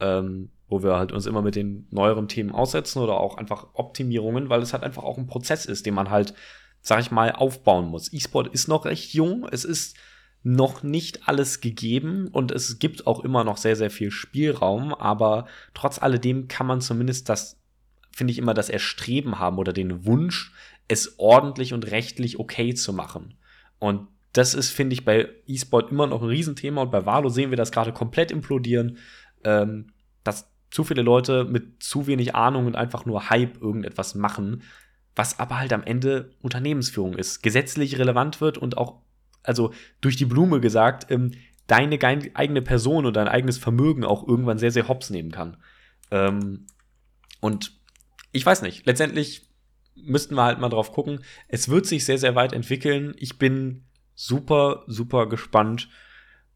[0.00, 4.48] ähm, wo wir halt uns immer mit den neueren Themen aussetzen oder auch einfach Optimierungen,
[4.48, 6.34] weil es halt einfach auch ein Prozess ist, den man halt,
[6.80, 8.12] sag ich mal, aufbauen muss.
[8.12, 9.96] E-Sport ist noch recht jung, es ist
[10.42, 15.46] noch nicht alles gegeben und es gibt auch immer noch sehr, sehr viel Spielraum, aber
[15.74, 17.63] trotz alledem kann man zumindest das
[18.14, 20.52] finde ich, immer das Erstreben haben oder den Wunsch,
[20.88, 23.34] es ordentlich und rechtlich okay zu machen.
[23.78, 27.50] Und das ist, finde ich, bei E-Sport immer noch ein Riesenthema und bei Valo sehen
[27.50, 28.98] wir das gerade komplett implodieren.
[29.44, 29.92] Ähm,
[30.24, 34.62] das zu viele Leute mit zu wenig Ahnung und einfach nur Hype irgendetwas machen,
[35.14, 39.00] was aber halt am Ende Unternehmensführung ist, gesetzlich relevant wird und auch,
[39.44, 41.32] also durch die Blume gesagt, ähm,
[41.66, 45.56] deine eigene Person und dein eigenes Vermögen auch irgendwann sehr, sehr hops nehmen kann.
[46.10, 46.66] Ähm,
[47.40, 47.72] und
[48.34, 49.42] ich weiß nicht, letztendlich
[49.94, 51.20] müssten wir halt mal drauf gucken.
[51.48, 53.14] Es wird sich sehr, sehr weit entwickeln.
[53.16, 55.88] Ich bin super, super gespannt,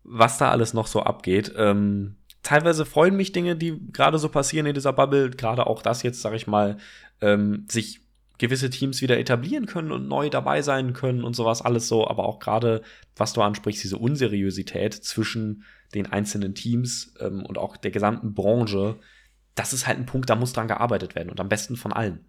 [0.03, 1.53] was da alles noch so abgeht.
[1.57, 6.03] Ähm, teilweise freuen mich Dinge, die gerade so passieren in dieser Bubble, gerade auch das
[6.03, 6.79] jetzt, sag ich mal,
[7.21, 8.01] ähm, sich
[8.39, 12.25] gewisse Teams wieder etablieren können und neu dabei sein können und sowas alles so, aber
[12.25, 12.83] auch gerade,
[13.17, 15.65] was du ansprichst, diese Unseriosität zwischen
[15.95, 18.97] den einzelnen Teams ähm, und auch der gesamten Branche,
[19.59, 22.25] das ist halt ein Punkt, da muss dran gearbeitet werden und am besten von allen.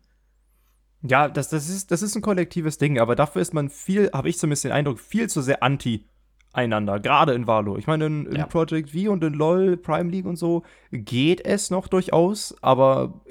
[1.02, 4.30] Ja, das, das, ist, das ist ein kollektives Ding, aber dafür ist man viel, habe
[4.30, 6.06] ich zumindest den Eindruck, viel zu sehr anti
[6.52, 7.78] einander, gerade in Valo.
[7.78, 8.46] Ich meine, in, in ja.
[8.48, 13.22] Project V und in LoL, Prime League und so geht es noch durchaus, aber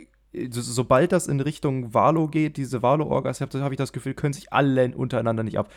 [0.50, 4.34] so, sobald das in Richtung Valo geht, diese Valo-Orgas, habe hab ich das Gefühl, können
[4.34, 5.70] sich alle untereinander nicht ab.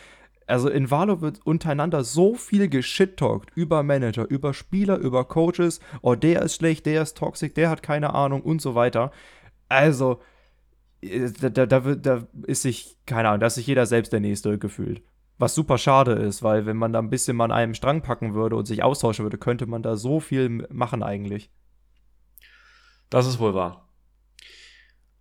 [0.52, 5.80] Also in Valo wird untereinander so viel geschittalkt über Manager, über Spieler, über Coaches.
[6.02, 9.12] Oh, der ist schlecht, der ist toxisch, der hat keine Ahnung und so weiter.
[9.70, 10.20] Also,
[11.00, 14.20] äh, da, da, da, da ist sich, keine Ahnung, da ist sich jeder selbst der
[14.20, 15.02] Nächste gefühlt.
[15.38, 18.34] Was super schade ist, weil wenn man da ein bisschen mal an einem Strang packen
[18.34, 21.50] würde und sich austauschen würde, könnte man da so viel machen eigentlich.
[23.08, 23.88] Das ist wohl wahr.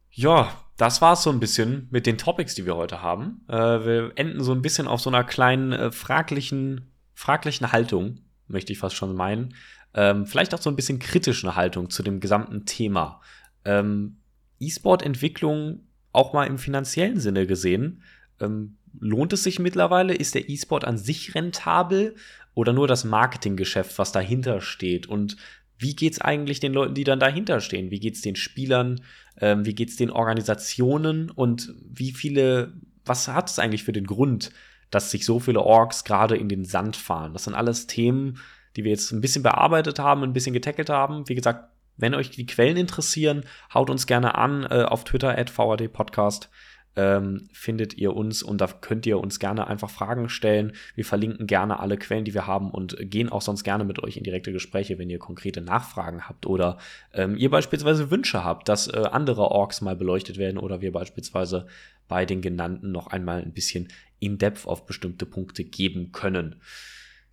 [0.10, 0.52] Ja,
[0.82, 3.46] das war's so ein bisschen mit den Topics, die wir heute haben.
[3.48, 8.74] Äh, wir enden so ein bisschen auf so einer kleinen äh, fraglichen, fraglichen Haltung, möchte
[8.74, 9.54] ich fast schon meinen.
[9.94, 13.22] Ähm, vielleicht auch so ein bisschen kritischen Haltung zu dem gesamten Thema.
[13.64, 14.18] Ähm,
[14.60, 18.02] E-Sport-Entwicklung auch mal im finanziellen Sinne gesehen.
[18.40, 20.16] Ähm, lohnt es sich mittlerweile?
[20.16, 22.16] Ist der E-Sport an sich rentabel
[22.56, 25.06] oder nur das Marketinggeschäft, was dahinter steht?
[25.06, 25.38] Und
[25.82, 27.92] wie geht's eigentlich den Leuten, die dann dahinter stehen?
[27.92, 29.02] Wie geht's den Spielern?
[29.40, 31.30] Ähm, wie geht's den Organisationen?
[31.30, 32.74] Und wie viele,
[33.04, 34.52] was hat es eigentlich für den Grund,
[34.92, 37.34] dass sich so viele Orks gerade in den Sand fahren?
[37.34, 38.38] Das sind alles Themen,
[38.76, 41.28] die wir jetzt ein bisschen bearbeitet haben, ein bisschen getackelt haben.
[41.28, 45.56] Wie gesagt, wenn euch die Quellen interessieren, haut uns gerne an äh, auf Twitter at
[45.56, 46.50] VAD Podcast
[46.96, 50.74] ähm, findet ihr uns und da könnt ihr uns gerne einfach Fragen stellen.
[50.96, 54.18] Wir verlinken gerne alle Quellen, die wir haben und gehen auch sonst gerne mit euch
[54.18, 56.78] in direkte Gespräche, wenn ihr konkrete Nachfragen habt oder
[57.14, 61.68] ähm, ihr beispielsweise Wünsche habt, dass äh, andere Orks mal beleuchtet werden oder wir beispielsweise
[62.08, 63.88] bei den genannten noch einmal ein bisschen
[64.20, 66.58] in-depth auf bestimmte Punkte geben können.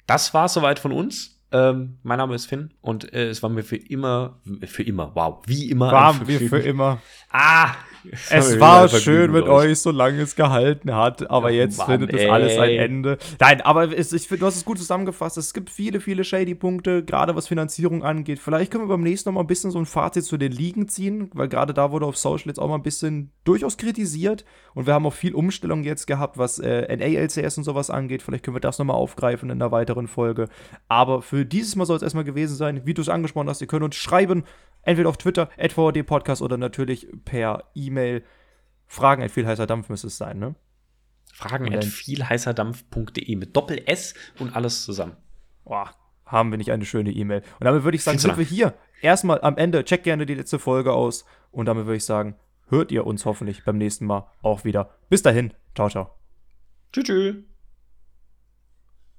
[0.07, 1.38] Das war soweit von uns.
[1.51, 5.43] Ähm, mein Name ist Finn und äh, es war mir für immer, für immer, wow,
[5.47, 5.91] wie immer.
[5.91, 7.01] War mir für immer.
[7.31, 7.75] Ah,
[8.31, 9.71] es war schön mit euch.
[9.71, 13.19] euch, solange es gehalten hat, aber ja, jetzt Mann, findet es alles ein Ende.
[13.41, 15.37] Nein, aber es, ich finde, du hast es gut zusammengefasst.
[15.37, 18.39] Es gibt viele, viele Shady-Punkte, gerade was Finanzierung angeht.
[18.39, 21.31] Vielleicht können wir beim nächsten Mal ein bisschen so ein Fazit zu den Ligen ziehen,
[21.35, 24.45] weil gerade da wurde auf Social jetzt auch mal ein bisschen durchaus kritisiert
[24.75, 28.23] und wir haben auch viel Umstellung jetzt gehabt, was äh, NALCS und sowas angeht.
[28.23, 30.49] Vielleicht können wir das nochmal aufgreifen in einer weiteren Folge.
[30.89, 32.87] Aber für dieses Mal soll es erstmal gewesen sein.
[32.87, 34.45] Wie du es angesprochen hast, ihr könnt uns schreiben,
[34.83, 38.25] Entweder auf Twitter, VOD Podcast oder natürlich per E-Mail.
[38.87, 40.55] Fragen at vielheißerdampf müsste es sein, ne?
[41.31, 45.17] Fragen at vielheißerdampf.de mit Doppel-S und alles zusammen.
[45.65, 45.91] Boah,
[46.25, 47.43] haben wir nicht eine schöne E-Mail.
[47.61, 48.75] Und damit würde ich sagen, sind wir hier.
[49.03, 51.27] Erstmal am Ende, check gerne die letzte Folge aus.
[51.51, 52.37] Und damit würde ich sagen,
[52.69, 54.95] hört ihr uns hoffentlich beim nächsten Mal auch wieder.
[55.11, 56.15] Bis dahin, ciao, ciao.
[56.93, 57.05] Tschüss.
[57.05, 57.48] tschüss.